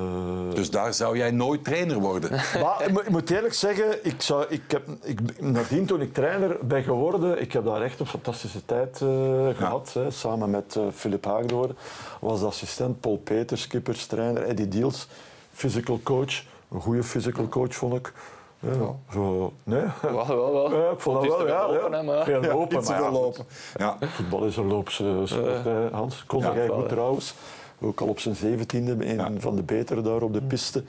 [0.53, 2.31] Dus daar zou jij nooit trainer worden.
[2.63, 6.13] maar ik moet- ik moet eerlijk zeggen, ik zou, ik heb, ik, nadien toen ik
[6.13, 9.07] trainer ben geworden, ik heb daar echt een fantastische tijd eh,
[9.57, 9.91] gehad.
[9.93, 11.69] Hè, samen met eh Philip Haagdoor
[12.19, 15.07] was de assistent, Paul Peters, kippers, trainer, Eddie Diels,
[15.53, 16.43] physical coach.
[16.71, 18.13] Een goede physical coach vond ik.
[18.59, 18.71] Ja,
[19.11, 19.83] zo, nee?
[20.01, 20.71] Wel, wel, wel.
[20.81, 21.73] Ja, ik vond dat Het is wel.
[21.73, 22.01] Ja, lopen, ja.
[22.01, 23.45] maar- Veel lopen, Iets te maar ja, veel lopen.
[23.75, 23.97] Ja.
[24.01, 26.23] Voetbal is een loopse sport, Hans.
[26.27, 27.33] Kon Ja, jij wel, goed trouwens.
[27.85, 29.31] Ook al op zijn zeventiende, een Ja.
[29.37, 30.83] van de betere daar op de piste.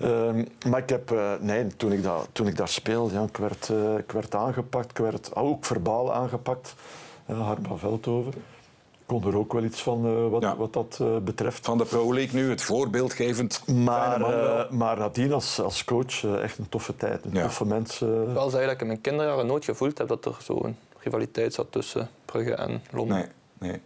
[0.00, 3.36] Ehm, maar ik heb, eh, nee, toen ik, daar, toen ik daar speelde, ja, ik,
[3.36, 4.90] werd, eh, ik werd aangepakt.
[4.90, 6.74] Ik werd ook verbaal aangepakt.
[7.26, 8.32] Ja, Harma Veldhoven.
[8.32, 10.56] Ik kon er ook wel iets van eh, wat, Ja.
[10.56, 11.64] wat dat eh, betreft.
[11.64, 13.66] Van de Pro League nu, het voorbeeldgevend.
[13.68, 17.24] Maar, eh, maar nadien als, als coach eh, echt een toffe tijd.
[17.24, 17.42] Een Ja.
[17.42, 18.34] toffe mensen.
[18.34, 21.66] Wel zei dat ik in mijn kinderjaren nooit gevoeld heb dat er zo'n rivaliteit zat
[21.72, 23.16] tussen Brugge en Lommel.
[23.16, 23.26] Nee,
[23.58, 23.80] nee.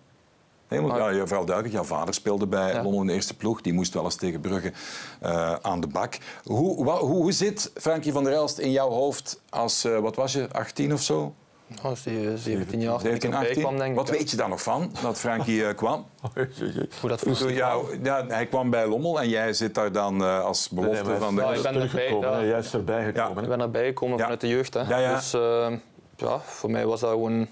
[0.69, 2.83] Helemaal, ja, je- vooral duidelijk, jouw vader speelde bij Ja.
[2.83, 3.61] Lommel in de eerste ploeg.
[3.61, 4.73] Die moest wel eens tegen Brugge
[5.21, 6.19] eh, aan de bak.
[6.45, 10.17] Hoe, wa- hoe, hoe zit Frankie van der Elst in jouw hoofd als, eh, wat
[10.17, 11.35] was je, 18 of zo?
[11.83, 13.63] Als die eh, 17 jaar toen ik 17, erbij 18?
[13.63, 13.97] kwam, denk ik.
[13.97, 16.07] Wat weet je daar nog van, dat Frankie eh, kwam?
[17.01, 17.39] Hoe dat voelt.
[17.39, 21.19] jou, ja, hij kwam bij Lommel en jij zit daar dan eh, als belofte Nee,
[21.19, 21.41] van de...
[21.41, 22.33] Ja, ik ben erbij, ja.
[22.33, 23.43] hè, juist erbij gekomen.
[23.43, 24.23] Ik ben erbij gekomen Ja.
[24.23, 24.75] vanuit de jeugd.
[24.75, 24.81] Hè.
[24.81, 25.15] Ja, ja.
[25.15, 25.73] Dus eh,
[26.17, 27.47] ja, voor mij was dat gewoon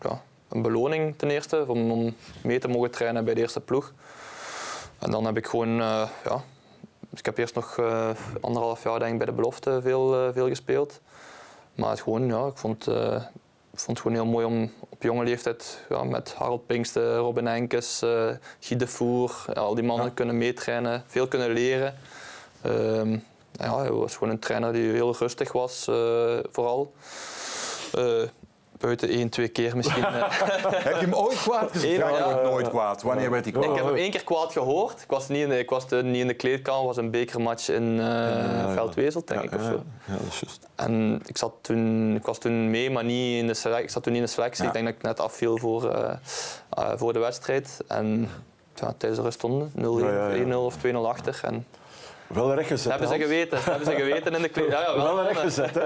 [0.00, 0.22] ja,
[0.52, 3.92] een beloning ten eerste om, om mee te mogen trainen bij de eerste ploeg.
[4.98, 6.42] En dan heb ik gewoon, uh, ja,
[7.14, 10.48] ik heb eerst nog uh, anderhalf jaar denk ik, bij de belofte veel, uh, veel
[10.48, 11.00] gespeeld.
[11.74, 12.86] Maar het gewoon, ja, ik vond,
[13.72, 17.46] ik vond het gewoon heel mooi om op jonge leeftijd ja, met Harold Pinkster, Robin
[17.46, 17.98] Enkes,
[18.60, 21.94] Guy de Voer, al die mannen kunnen meetrainen, veel kunnen leren.
[22.62, 23.18] Ehm,
[23.52, 25.84] ja, hij was gewoon een trainer die heel rustig was,
[26.50, 26.92] vooral
[28.82, 30.04] buiten één, twee keer misschien.
[30.12, 30.30] Eh.
[30.84, 31.90] heb je hem ooit kwaad gezien?
[31.90, 33.02] Ja, nooit kwaad.
[33.02, 33.64] Wanneer werd hij kwaad?
[33.64, 35.02] Ik heb hem één keer kwaad gehoord.
[35.02, 36.78] Ik was niet in de, ik was niet in de kleedkamer.
[36.78, 39.54] Het was een bekermatch in uh, Veldwezel, denk ik.
[39.54, 39.82] Of zo.
[40.06, 40.68] Ja, dat is juist.
[40.74, 43.84] En ik, zat toen, ik was toen mee, maar niet in de selectie.
[43.84, 44.66] Ik zat toen niet in de selectie.
[44.66, 47.78] Ik denk dat ik net afviel voor, uh, voor de wedstrijd.
[47.88, 48.28] En
[48.74, 49.72] ja, tijdens de rust stonden
[50.52, 51.40] 0-1 of 2-0 achter.
[51.42, 51.66] En
[52.32, 52.90] wel recht gezet.
[52.90, 53.58] hebben ze geweten.
[53.62, 54.70] hebben ze geweten in de kleed.
[54.70, 55.74] Ja, ja, wel, wel recht gezet.
[55.74, 55.84] Hè.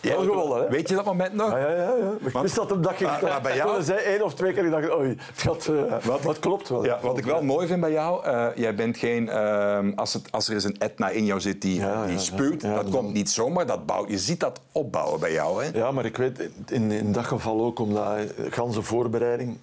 [0.00, 0.62] Ja, wel gewonnen.
[0.62, 0.68] Hè?
[0.68, 1.50] Weet je dat moment nog?
[1.50, 1.94] Ja, ja, ja.
[1.96, 2.12] ja.
[2.20, 3.82] Ik wist dat op dat je maar, bij jou...
[3.82, 6.84] zei één of twee keer, ik dacht oei, dat, uh, wat, wat klopt wel.
[6.84, 9.26] Ja, wat ik wel mooi vind bij jou, uh, jij bent geen...
[9.26, 12.88] Uh, als, het, als er eens een etna in jou zit die, die spuwt, dat
[12.90, 13.66] komt niet zomaar.
[13.66, 15.64] Dat bouwt, je ziet dat opbouwen bij jou.
[15.64, 15.78] Hè?
[15.78, 19.58] Ja, maar ik weet in, in dat geval ook, omdat de ganse voorbereiding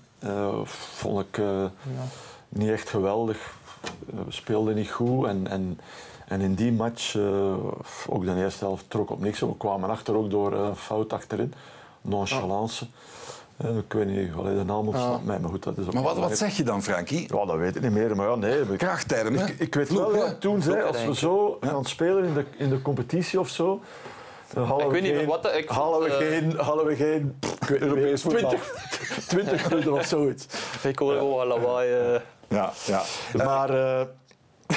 [0.63, 1.43] vond ik
[2.49, 3.57] niet echt geweldig.
[4.05, 5.79] We speelden niet goed en, en
[6.29, 7.53] en in die match, uh,
[8.07, 9.39] ook de eerste helft, trok op niks.
[9.39, 11.53] We kwamen achter ook door uh, fout achterin.
[12.01, 12.85] Nonchalance.
[13.65, 16.17] Uh, ik weet niet, allee, de naam ontsnapt mij, maar goed, dat is Maar wat,
[16.17, 17.35] wat zeg je dan, Frankie?
[17.35, 18.75] Ja, dat weet ik niet meer, maar ja, nee.
[18.75, 19.47] Krachttermen?
[19.47, 22.69] Ik, ik weet wel, ja, toen zei, als we zo gaan spelen in de, in
[22.69, 23.81] de competitie of zo,
[24.55, 28.21] halen ik we weet geen, niet wat ik halen we geen, halen we geen Europees
[28.21, 28.73] 20,
[29.27, 30.45] 20 minuten of zoiets.
[30.83, 31.89] Ik hoor gewoon lawaai.
[32.47, 33.03] Ja, ja.
[33.33, 33.69] Maar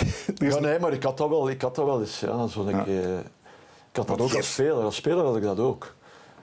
[0.49, 2.21] ja, nee, maar ik had dat wel, ik had dat wel eens.
[2.21, 2.85] Ja, zo ja.
[2.85, 2.87] ik,
[3.91, 4.85] ik had dat ook als speler.
[4.85, 5.95] Als speler had ik dat ook.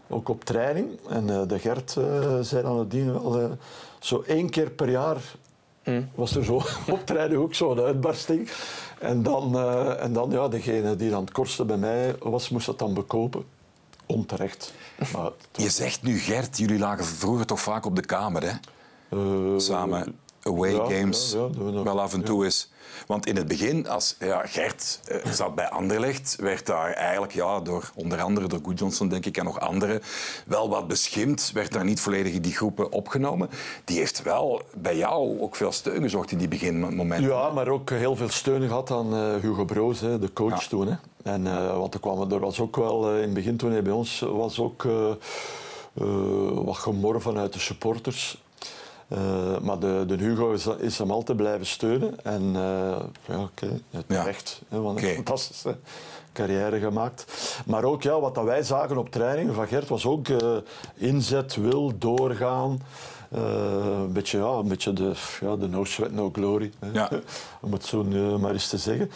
[0.09, 0.99] Ook op training.
[1.09, 3.41] En uh, de Gert uh, zei dan nadien wel...
[3.41, 3.51] Uh,
[3.99, 5.17] zo één keer per jaar
[5.83, 6.09] mm.
[6.15, 6.55] was er zo
[6.91, 8.49] op training ook zo'n uitbarsting.
[8.99, 9.59] En dan,
[9.99, 13.43] en dan ja, degene die dan het kortste bij mij was, moest dat dan bekopen.
[14.05, 14.73] Onterecht.
[15.13, 18.53] Maar Je zegt nu, Gert, jullie lagen vroeger toch vaak op de kamer, hè?
[19.59, 22.69] Samen away games ja, ja, wel af en toe is.
[23.07, 27.59] Want in het begin, als ja, Gert uh, zat bij Anderlecht, werd daar eigenlijk ja,
[27.59, 30.01] door onder andere door Goodjohnson, denk ik, en nog anderen,
[30.45, 31.51] wel wat beschimd.
[31.53, 33.49] Werd daar niet volledig in die groepen opgenomen.
[33.85, 37.29] Die heeft wel bij jou ook veel steun gezocht in die beginmomenten.
[37.29, 40.87] Ja, maar ook heel veel steun gehad aan uh, Hugo Broos, hè, de coach toen.
[40.87, 40.95] Hè.
[41.23, 43.93] En, uh, want er, kwam, er was ook wel, in het begin toen hij bij
[43.93, 44.87] ons was, ook
[46.53, 48.37] wat gemor vanuit de supporters.
[49.09, 52.23] Uh, maar de, de Hugo is, is, hem altijd blijven steunen.
[52.23, 52.51] En uh,
[53.25, 54.61] ja, oké, okay, terecht.
[54.61, 54.75] Ja.
[54.75, 55.09] Hè, want okay.
[55.09, 55.77] een fantastische
[56.33, 57.25] carrière gemaakt.
[57.65, 60.57] Maar ook ja, wat dat wij zagen op training van Gert was ook uh,
[60.95, 62.81] inzet, wil, doorgaan.
[63.31, 66.71] een beetje, ja, een beetje de, ja, de no sweat, no glory.
[66.93, 67.09] Ja.
[67.61, 68.03] Om het zo
[68.37, 69.11] maar eens te zeggen.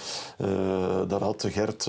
[1.08, 1.86] dat had Gert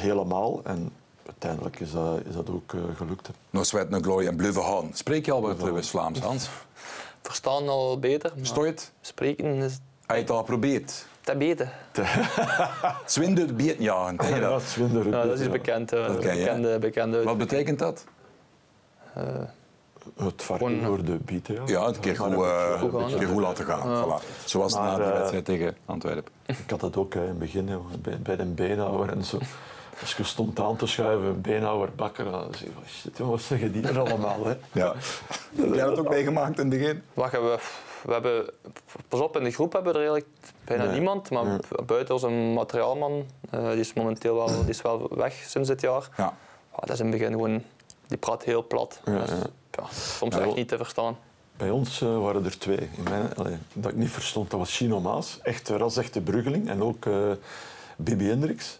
[0.00, 0.60] helemaal.
[0.64, 0.90] En
[1.26, 3.30] uiteindelijk is dat, is dat ook gelukt.
[3.50, 4.90] No sweat, no glory en houden.
[4.94, 6.48] Spreek je al wat West-Vlaams, Hans?
[7.26, 8.32] verstaan al beter.
[8.54, 8.92] Het?
[9.00, 9.78] Spreken is...
[10.06, 11.06] Heb je het al geprobeerd?
[11.20, 11.72] Te beter.
[13.06, 14.14] Zwinder bieten ja.
[14.18, 15.92] Ja, Zwinder ja, dat is bekend.
[15.92, 18.04] Okay, bekende, bekende Wat betekent dat?
[19.18, 19.24] Uh,
[20.16, 21.54] het varken door de bieten.
[21.54, 24.04] Ja, ja een keer goed, uh, een keer goed laten gaan.
[24.04, 24.44] Voilà.
[24.44, 26.32] Zoals maar, na de wedstrijd tegen Antwerpen.
[26.46, 27.68] Ik had dat ook in het begin,
[28.02, 29.38] bij, bij de beenhouwer en zo.
[30.00, 33.88] Als je stond aan te schuiven, beenhouwer, bakker, dan zei je, shit, wat zeggen die
[33.88, 34.46] er allemaal?
[34.46, 34.54] Hè?
[34.72, 34.94] Ja.
[35.54, 37.02] Heb jij dat ook meegemaakt in het begin?
[37.14, 37.58] Wacht, we,
[38.02, 38.44] we hebben,
[39.08, 41.58] pas op, in de groep hebben we er eigenlijk bijna niemand, maar nee.
[41.86, 43.24] buiten onze materiaalman,
[43.54, 46.08] uh, die is momenteel wel, die is wel weg sinds dit jaar.
[46.16, 46.34] Ja.
[46.70, 47.62] Oh, dat is in het begin gewoon,
[48.06, 49.00] die praat heel plat.
[49.04, 49.30] Ja, dus,
[49.70, 49.86] ja.
[49.92, 51.16] soms echt niet te verstaan.
[51.56, 52.88] Bij ons uh, waren er twee.
[52.96, 56.82] In mijn, allee, dat ik niet verstond, dat was Chino Maas, echt ras-echte Bruggeling, en
[56.82, 57.32] ook uh,
[57.96, 58.78] Bibi Hendricks,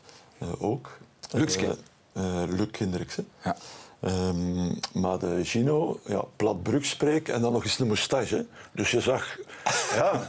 [0.58, 0.98] ook.
[1.30, 1.76] Luxke.
[2.16, 3.28] Uh, Luc Hendriksen.
[3.44, 3.56] Ja.
[4.00, 8.46] Um, maar de Gino, ja, plat spreek en dan nog eens een moustache.
[8.72, 9.38] Dus je zag...
[9.94, 10.26] Ja,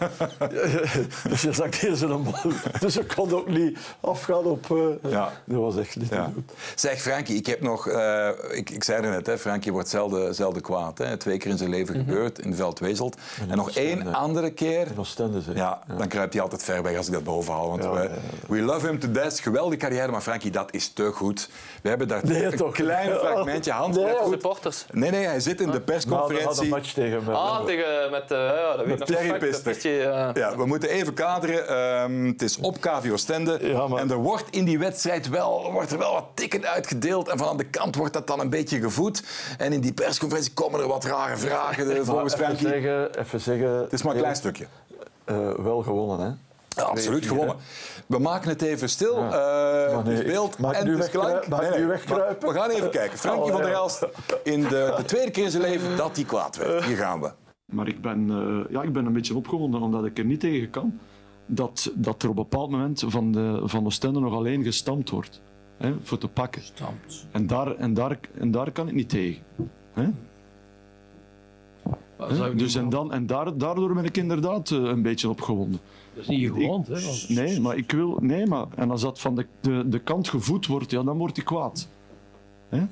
[1.30, 2.52] dus je zag deze een bal.
[2.80, 4.70] Dus je kon ook niet afgaan op...
[4.70, 5.32] Uh, ja.
[5.46, 6.32] Dat was echt niet ja.
[6.34, 6.52] goed.
[6.76, 7.88] Zeg, Frankie, ik heb nog...
[7.88, 10.98] Uh, ik, ik zei het net, hè, Frankie wordt zelden, zelden kwaad.
[10.98, 11.18] Hè.
[11.18, 12.10] Twee keer in zijn leven mm -hmm.
[12.10, 13.18] gebeurd, in Veldwezelt.
[13.42, 14.88] En, en nog één andere keer...
[14.88, 17.70] In Oostende, ja, ja, dan kruipt hij altijd ver weg als ik dat boven haal.
[17.70, 18.10] Want we,
[18.48, 19.40] we love him to death.
[19.40, 21.50] Geweldige carrière, maar Frankie, dat is te goed.
[21.82, 23.96] We hebben daar nee, een klein fragmentje hand.
[23.96, 24.86] Nee, supporters.
[24.92, 26.64] Nee, nee, hij zit in de persconferentie.
[26.64, 27.32] een match tegen me.
[27.32, 29.25] Ah, tegen, met, uh, ja, dat met Thierry Pister.
[29.26, 31.78] Uh, ja, we moeten even kaderen.
[32.04, 33.60] Um, het is op KVO Stende.
[33.62, 34.00] Ja, maar...
[34.00, 37.30] En er wordt in die wedstrijd wel, wordt er wel wat tikken uitgedeeld.
[37.30, 39.24] En van aan de kant wordt dat dan een beetje gevoed.
[39.58, 42.06] En in die persconferentie komen er wat rare vragen.
[42.06, 43.70] volgens even zeggen, even zeggen...
[43.70, 44.66] Het is maar een klein stukje.
[45.26, 46.32] Uh, wel gewonnen, hè?
[46.84, 47.56] absoluut gewonnen.
[48.06, 49.20] We maken het even stil.
[49.20, 49.90] Ja.
[49.90, 51.50] Uh, nee, beeld mag en nu, wegkruipen?
[51.50, 52.48] Mag nee, nu wegkruipen?
[52.48, 53.18] We gaan even kijken.
[53.18, 54.06] Frankie van der Elst
[54.44, 56.84] in de, de, tweede keer in zijn leven dat hij kwaad werd.
[56.84, 57.32] Hier gaan we.
[57.66, 60.70] Maar ik ben, uh, ja, ik ben een beetje opgewonden omdat ik er niet tegen
[60.70, 61.00] kan
[61.46, 65.10] dat, dat er op een bepaald moment van de, van de stenden nog alleen gestampt
[65.10, 65.42] wordt.
[65.78, 66.62] Hè, voor te pakken.
[66.62, 67.28] Stampt.
[67.32, 69.44] En daar, en, daar, en daar kan ik niet tegen.
[69.94, 70.10] Hè?
[72.56, 75.80] Dus en, dan, en daar, daardoor ben ik inderdaad uh, een beetje opgewonden.
[76.14, 76.94] Dat is niet gewond, hè?
[76.94, 77.26] Want...
[77.30, 78.18] Nee, maar ik wil.
[78.22, 78.66] Nee, maar.
[78.76, 81.90] En als dat van de, de, de kant gevoed wordt, ja, dan wordt hij kwaad.
[82.70, 82.84] Hè?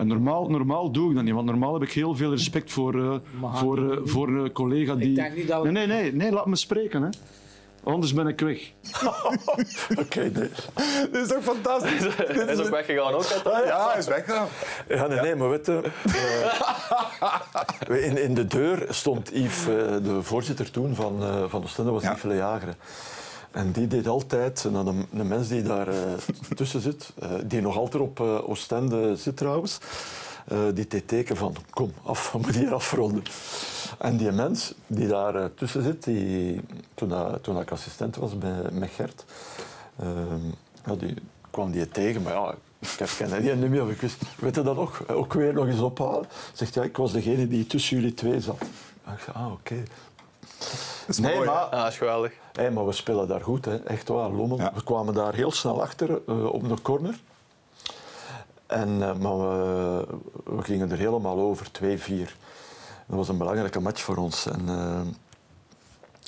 [0.00, 2.94] En normaal, normaal doe ik dat niet, want normaal heb ik heel veel respect voor,
[2.94, 5.08] uh, voor, uh, voor een collega die.
[5.08, 5.70] Ik denk niet dat we...
[5.70, 7.02] Nee, nee, nee, nee, laat me spreken.
[7.02, 7.08] Hè.
[7.84, 8.60] Anders ben ik weg.
[9.90, 10.50] Oké, okay, nee.
[11.12, 12.16] Dit is toch fantastisch?
[12.16, 13.24] Hij is ook weggegaan ook.
[13.44, 14.48] Ja, hij is weggegaan.
[14.88, 15.82] Ja, nee, nee, maar weet je...
[17.88, 21.68] Uh, in, in de deur stond Yves, uh, de voorzitter toen van, uh, van de
[21.68, 22.12] Stunde, was ja.
[22.12, 22.76] Yves Jageren.
[23.50, 25.94] En die deed altijd, nou, de, mens die daar uh,
[26.56, 29.78] tussen zit, uh, die nog altijd op uh, Oostende zit trouwens,
[30.74, 33.22] die deed teken van kom, af, we moeten hier afronden.
[33.98, 36.60] En die mens die daar tussen zit, die,
[36.94, 39.24] toen, toen ik assistent was bij, met Gert,
[40.84, 41.14] ja, die
[41.50, 44.00] kwam die tegen, maar ja, ik ken die niet meer, ik
[44.38, 45.08] weet je dat nog?
[45.08, 46.26] Ook weer nog eens ophalen.
[46.52, 48.62] Zegt ja, ik was degene die tussen jullie twee zat.
[49.14, 49.82] Ik zei, ah, oké.
[51.16, 52.32] Nee, mooi, maar, ja, dat is geweldig.
[52.52, 53.76] Hey, maar we spelen daar goed, hè.
[53.76, 54.30] echt waar.
[54.30, 54.58] Lommel.
[54.58, 54.72] Ja.
[54.74, 57.20] We kwamen daar heel snel achter uh, op de corner.
[58.66, 60.06] En, uh, maar we,
[60.44, 61.88] we, gingen er helemaal over, 2-4.
[63.06, 64.46] Dat was een belangrijke match voor ons.
[64.46, 65.00] En, uh,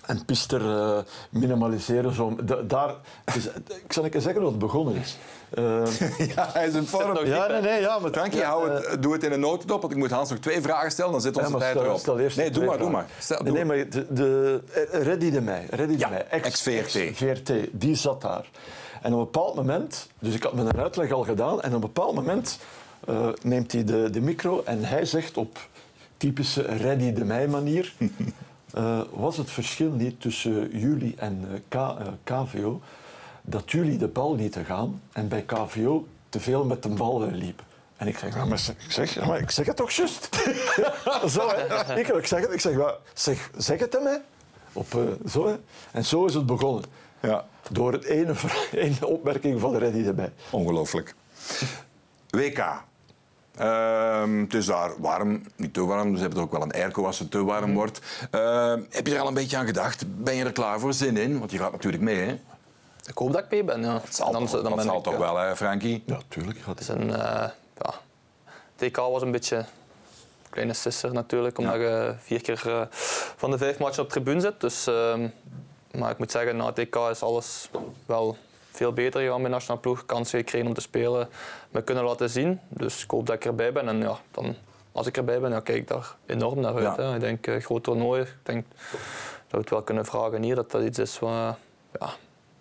[0.07, 0.99] en Pister uh,
[1.31, 2.15] minimaliseren.
[2.15, 2.37] Zo,
[2.67, 2.95] daar,
[3.35, 3.47] dus,
[3.85, 5.17] ik zal even zeggen wat het begonnen is.
[5.59, 5.87] Uh,
[6.35, 7.27] ja, hij is in vorm.
[7.27, 9.81] Ja, nee, nee, ja, maar, Frankie, ja, hou het, uh, doe het in een notendop,
[9.81, 11.99] want ik moet Hans nog twee vragen stellen, dan zit onze ja, tijd stel, erop.
[11.99, 13.07] Stel eerst nee, doe maar, doe maar.
[13.19, 16.95] Stel, nee, nee, maar de, de, Reddy de Meij, Reddy ja, de Meij, ex-VRT.
[16.95, 18.51] Ex VRT, die zat daar.
[19.03, 21.81] En op een bepaald moment, dus ik had mijn uitleg al gedaan, en op een
[21.81, 22.59] bepaald moment
[23.43, 25.59] neemt hij de, de micro en hij zegt op
[26.17, 27.93] typische Reddy de Meij manier...
[28.79, 32.81] Uh, was het verschil niet tussen jullie en K, uh, KVO
[33.43, 37.65] dat jullie de bal lieten gaan en bij KVO te veel met de bal liepen?
[37.97, 40.29] En ik zeg, maar, ik, zeg, maar ik zeg het toch juist?
[41.35, 41.99] zo, hè?
[41.99, 44.17] Ik, ik zeg het, ik zeg, maar, zeg, zeg het hem, hè?
[44.73, 44.87] Op,
[45.29, 45.55] zo, hè?
[45.91, 46.85] En zo is het begonnen.
[47.21, 47.45] Ja.
[47.71, 48.35] Door het ene,
[48.73, 50.33] ene opmerking van Reddy erbij.
[50.51, 51.15] Ongelooflijk.
[52.31, 52.83] WK.
[53.61, 56.15] Uh, het is daar warm, niet te warm.
[56.15, 57.75] Ze hebben er ook wel een airco als het te warm mm.
[57.75, 58.01] wordt.
[58.35, 60.05] Uh, heb je er al een beetje aan gedacht?
[60.23, 60.93] Ben je er klaar voor?
[60.93, 61.39] Zin in?
[61.39, 62.39] Want je gaat natuurlijk mee, hè?
[63.07, 63.95] Ik hoop dat ik mee ben, ja.
[63.95, 66.03] Het zal, dan, dan dat zal ik, toch wel, hè, Frankie?
[66.07, 66.59] Ja, tuurlijk.
[66.65, 67.09] Het is een...
[67.09, 67.15] Uh,
[67.79, 67.95] ja.
[68.77, 69.65] TK was een beetje een
[70.51, 71.81] kleine sisser natuurlijk, omdat ja.
[71.81, 72.83] je vier keer uh,
[73.37, 74.61] van de vijf matchen op de tribune zit.
[74.61, 75.15] Dus, uh,
[75.91, 77.71] maar ik moet zeggen, na TK is alles
[78.07, 78.37] wel
[78.73, 80.07] veel beter gegaan bij de nationale ploeg.
[80.07, 81.29] Kansen gekregen om te spelen,
[81.71, 82.61] me kunnen laten zien.
[82.69, 83.89] Dus ik hoop dat ik erbij ben.
[83.89, 84.55] En ja, dan,
[84.93, 86.97] als ik erbij ben, dan kijk ik daar enorm naar uit.
[86.97, 87.15] Ja.
[87.15, 89.01] Ik denk, uh, groot toernooi, ik denk dat
[89.51, 91.57] we het wel kunnen vragen hier, dat dat iets is wat...
[92.01, 92.11] Ja,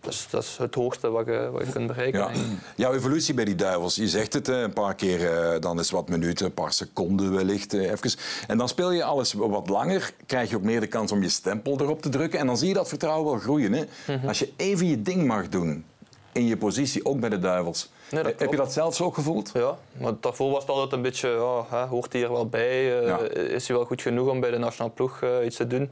[0.01, 2.19] dat is, dat is het hoogste wat je, wat je kunt bereiken.
[2.19, 2.31] Ja.
[2.75, 6.45] Jouw evolutie bij die duivels, je zegt het een paar keer, dan is wat minuten,
[6.45, 7.73] een paar seconden wellicht.
[7.73, 8.11] Even.
[8.47, 11.29] En dan speel je alles wat langer, krijg je ook meer de kans om je
[11.29, 12.39] stempel erop te drukken.
[12.39, 13.73] En dan zie je dat vertrouwen wel groeien.
[13.73, 13.81] Hè?
[13.81, 14.27] Mm -hmm.
[14.27, 15.85] Als je even je ding mag doen
[16.31, 17.89] in je positie, ook bij de duivels.
[18.11, 19.51] Nee, Heb je dat zelfs ook gevoeld?
[19.53, 23.01] Ja, maar daarvoor was het altijd een beetje, ja, hè, hoort hij er wel bij?
[23.01, 23.17] Uh, ja.
[23.29, 25.91] Is hij wel goed genoeg om bij de nationale ploeg uh, iets te doen?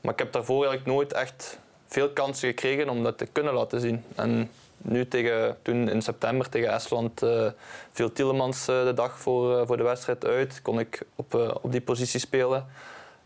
[0.00, 3.80] Maar ik heb daarvoor eigenlijk nooit echt veel kansen gekregen om dat te kunnen laten
[3.80, 4.04] zien.
[4.14, 7.46] En nu tegen, toen in september tegen Estland uh,
[7.92, 10.62] viel Tielemans de dag voor, voor de wedstrijd uit.
[10.62, 12.66] Kon ik op, op die positie spelen.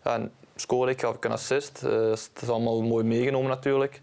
[0.04, 1.80] Ja, en scoorde ik, gaf ik een assist.
[1.80, 4.00] dat is allemaal mooi meegenomen natuurlijk.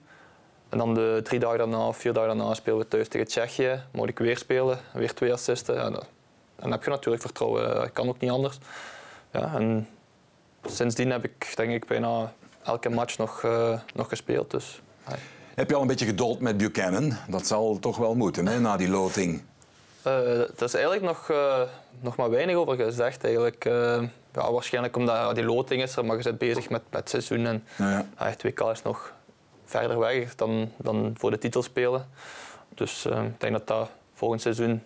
[0.76, 3.82] En dan de drie dagen daarna, vier dagen daarna spelen we thuis tegen Tsjechië.
[3.92, 5.76] Moet ik weer spelen, weer twee assisten.
[5.76, 5.90] Ja,
[6.56, 7.84] dan heb je natuurlijk vertrouwen.
[7.84, 8.58] Ik kan ook niet anders.
[9.32, 9.88] Ja, en
[10.66, 14.52] sindsdien heb ik denk ik bijna elke match nog, uh, nog gespeeld.
[14.52, 14.82] Dus.
[15.56, 17.18] Heb je al een beetje geduld met Buchanan?
[17.28, 19.42] Dat zal toch wel moeten, hè, na die loting?
[20.08, 21.62] Uh, er is eigenlijk nog, uh,
[22.00, 23.24] nog maar weinig over gezegd.
[23.24, 23.64] Eigenlijk.
[24.34, 27.46] ja, waarschijnlijk omdat die loting is er, maar je bent bezig met, met het seizoen.
[27.46, 28.26] En, ja, ja.
[28.26, 29.14] het WK is nog
[29.66, 32.08] verder weg dan, dan voor de titel spelen.
[32.70, 34.82] Dus uh, ik denk dat dat volgend seizoen,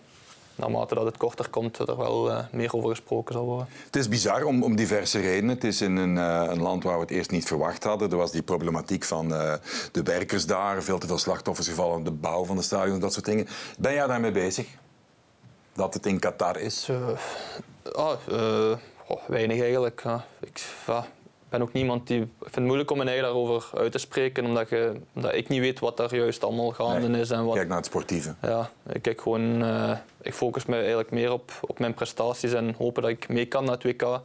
[0.54, 3.68] naarmate dat het korter komt, er wel uh, meer over gesproken zal worden.
[3.84, 5.54] Het is bizar om, om diverse redenen.
[5.54, 8.10] Het is in een, uh, een, land waar we het eerst niet verwacht hadden.
[8.10, 12.44] Er was die problematiek van de werkers daar, veel te veel slachtoffers gevallen, de bouw
[12.44, 13.46] van de stadion, dat soort dingen.
[13.78, 14.66] Ben jij daarmee bezig?
[15.72, 16.90] Dat het in Qatar is?
[17.92, 18.12] oh,
[19.26, 20.04] weinig eigenlijk.
[20.40, 20.64] Ik,
[21.50, 22.20] ben ook niemand die...
[22.20, 25.48] Ik vind het moeilijk om mijn eigen daarover uit te spreken, omdat, je, omdat ik
[25.48, 27.30] niet weet wat daar juist allemaal gaande is.
[27.30, 28.34] En wat, Kijk naar het sportieve.
[28.42, 32.74] Ja, ik, kijk gewoon, uh, ik focus me eigenlijk meer op, op mijn prestaties en
[32.78, 34.20] hopen dat ik mee kan naar het WK.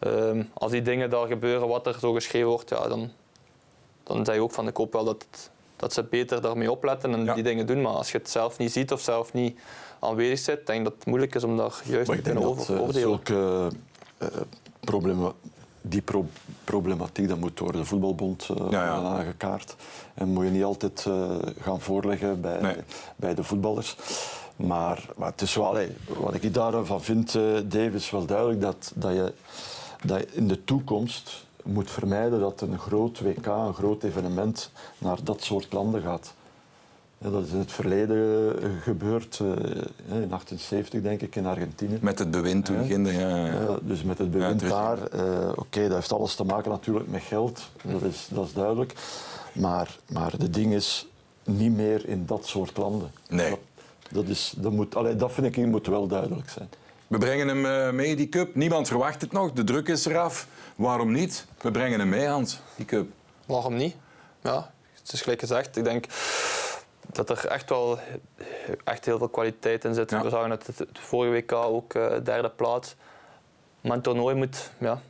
[0.00, 3.10] Um, als die dingen daar gebeuren, wat er zo geschreven wordt, ja, dan,
[4.02, 5.26] dan zeg je ook van ik hoop wel dat,
[5.76, 7.34] dat ze beter daarmee opletten en ja.
[7.34, 7.82] die dingen doen.
[7.82, 9.58] Maar als je het zelf niet ziet of zelf niet
[9.98, 12.80] aanwezig zit, denk ik dat het moeilijk is om daar juist te kunnen over, uh,
[12.80, 13.00] oordelen.
[13.00, 13.70] Zulke
[14.18, 14.28] uh,
[14.80, 15.32] problemen
[15.88, 16.26] die pro
[16.64, 18.94] problematiek dat moet door de voetbalbond uh, ja, ja.
[18.94, 19.76] aangekaart.
[20.14, 22.76] En moet je niet altijd uh, gaan voorleggen bij, nee.
[23.16, 23.96] bij de voetballers.
[24.56, 28.60] Maar, maar het is wel, hey, wat ik daarvan vind, uh, Dave, is wel duidelijk
[28.60, 29.32] dat, dat, je,
[30.04, 35.18] dat je in de toekomst moet vermijden dat een groot WK, een groot evenement, naar
[35.22, 36.34] dat soort landen gaat.
[37.18, 41.98] Ja, dat is in het verleden gebeurd, uh, in 78 denk ik, in Argentinië.
[42.00, 43.46] Met het bewind toen ging ja, ja.
[43.46, 44.98] ja, Dus met het bewind daar.
[45.14, 48.52] Uh, Oké, okay, dat heeft alles te maken natuurlijk met geld, dat is, dat is
[48.52, 48.92] duidelijk.
[49.52, 51.06] Maar, maar de ding is,
[51.44, 53.10] niet meer in dat soort landen.
[53.28, 53.50] Nee.
[53.50, 53.58] Dat,
[54.10, 56.68] dat, is, dat, moet, allee, dat vind ik moet wel duidelijk zijn.
[57.06, 58.54] We brengen hem uh, mee, die cup.
[58.54, 60.46] Niemand verwacht het nog, de druk is eraf.
[60.76, 61.46] Waarom niet?
[61.60, 63.08] We brengen hem mee, Hans, die cup.
[63.46, 63.94] Waarom niet?
[64.42, 65.76] Ja, het is gelijk gezegd.
[65.76, 66.06] Ik denk
[67.16, 67.98] dat er echt wel
[68.84, 70.10] echt heel veel kwaliteit in zit.
[70.10, 70.22] Ja.
[70.22, 72.94] We zagen het, het vorige WK ook uh, derde plaats.
[73.80, 75.00] Maar een toernooi moet, ja,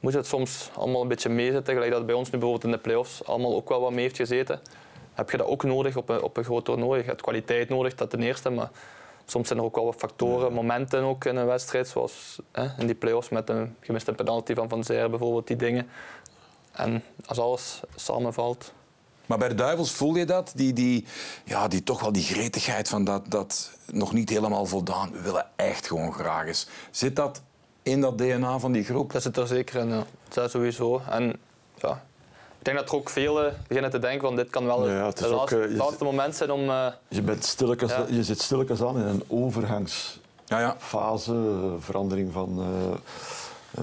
[0.00, 1.74] moet het soms allemaal een beetje meezitten.
[1.74, 4.16] Gelijk dat bij ons nu bijvoorbeeld in de play-offs allemaal ook wel wat mee heeft
[4.16, 4.60] gezeten.
[5.14, 7.00] Heb je dat ook nodig op een, op een groot toernooi?
[7.00, 8.50] Je hebt kwaliteit nodig, dat ten eerste.
[8.50, 8.70] Maar
[9.26, 11.88] soms zijn er ook wel wat factoren, momenten ook in een wedstrijd.
[11.88, 15.88] Zoals hè, in die play-offs met een gemiste penalty van Van Zijr bijvoorbeeld, die dingen.
[16.72, 18.72] En als alles samenvalt,
[19.26, 20.52] maar bij de Duivels voel je dat?
[20.54, 21.06] Die, die,
[21.44, 25.12] ja, die toch wel die gretigheid van dat, dat nog niet helemaal voldaan.
[25.12, 26.66] We willen echt gewoon graag eens.
[26.90, 27.42] Zit dat
[27.82, 29.12] in dat DNA van die groep?
[29.12, 30.04] Dat zit er zeker in, ja.
[30.28, 31.02] Dat sowieso.
[31.10, 31.36] En
[31.74, 32.02] ja,
[32.58, 35.18] ik denk dat er ook velen beginnen te denken van dit kan wel ja, het,
[35.18, 36.68] het laatste, ook, laatste moment zijn om...
[36.68, 38.04] Uh, je, bent stilletjes, ja.
[38.08, 42.66] je zit stilletjes aan in een overgangsfase, ja, verandering van, uh,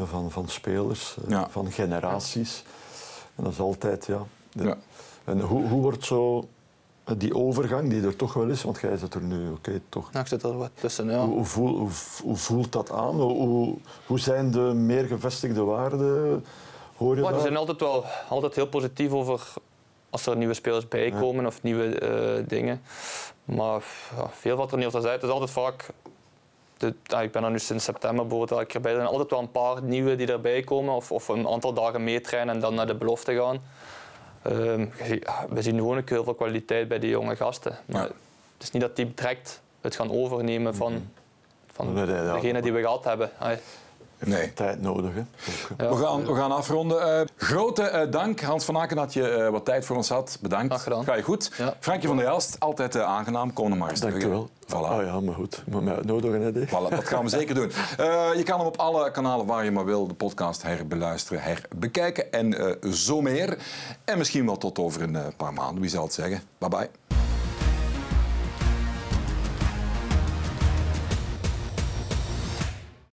[0.05, 1.15] van, van spelers,
[1.49, 2.63] van generaties.
[3.35, 4.25] En dat is altijd, ja...
[4.53, 4.75] De,
[5.23, 6.47] en hoe, hoe wordt zo
[7.17, 10.11] die overgang, die er toch wel is, want jij zit er nu, oké, okay, toch.
[10.11, 11.25] Nou, ik zit er wat tussen, ja.
[11.25, 11.89] Hoe, hoe, voel, hoe,
[12.23, 13.21] hoe voelt dat aan?
[13.21, 16.45] Hoe, hoe zijn de meer gevestigde waarden?
[16.97, 19.53] Hoor je maar, zijn altijd wel altijd heel positief over
[20.09, 21.47] als er nieuwe spelers bijkomen ja.
[21.47, 22.81] of nieuwe uh, dingen.
[23.45, 23.83] Maar
[24.15, 25.21] ja, veel wat er niet over uit.
[25.21, 25.89] Het is altijd vaak.
[26.77, 28.91] De, ah, ik ben er nu sinds september bijvoorbeeld elke keer bij.
[28.91, 32.03] Er zijn altijd wel een paar nieuwe die erbij komen of, of een aantal dagen
[32.03, 33.61] meetrainen en dan naar de belofte gaan.
[34.47, 34.91] Um,
[35.49, 37.77] we zien gewoon ook heel veel kwaliteit bij die jonge gasten.
[37.85, 38.07] Maar ja.
[38.53, 41.09] het is niet dat die direct het gaan overnemen van,
[41.71, 43.31] van nee, nee, degene die we gehad hebben.
[44.25, 44.53] Nee.
[44.53, 45.11] Tijd nodig.
[45.13, 45.23] Hè?
[45.85, 45.89] Ja.
[45.89, 47.19] We, gaan, we gaan afronden.
[47.19, 50.37] Uh, grote uh, dank, Hans van Aken, dat je uh, wat tijd voor ons had.
[50.41, 50.87] Bedankt.
[51.03, 51.51] Ga je goed.
[51.57, 51.73] Ja.
[51.79, 53.53] Frankje van der Elst, altijd aangenaam.
[53.53, 54.49] Kom maar eens Dank je wel.
[54.67, 54.73] Voilà.
[54.73, 55.61] Oh ja, maar goed.
[55.65, 57.71] Je moet mij uitnodigen, hè, voilà, dat gaan we zeker doen.
[58.35, 62.77] je kan hem op alle kanalen waar je maar wil, de podcast herbeluisteren, herbekijken en
[62.93, 63.57] zo meer.
[64.05, 66.41] En misschien wel tot over een paar maanden, wie zal het zeggen.
[66.57, 67.10] Bye bye.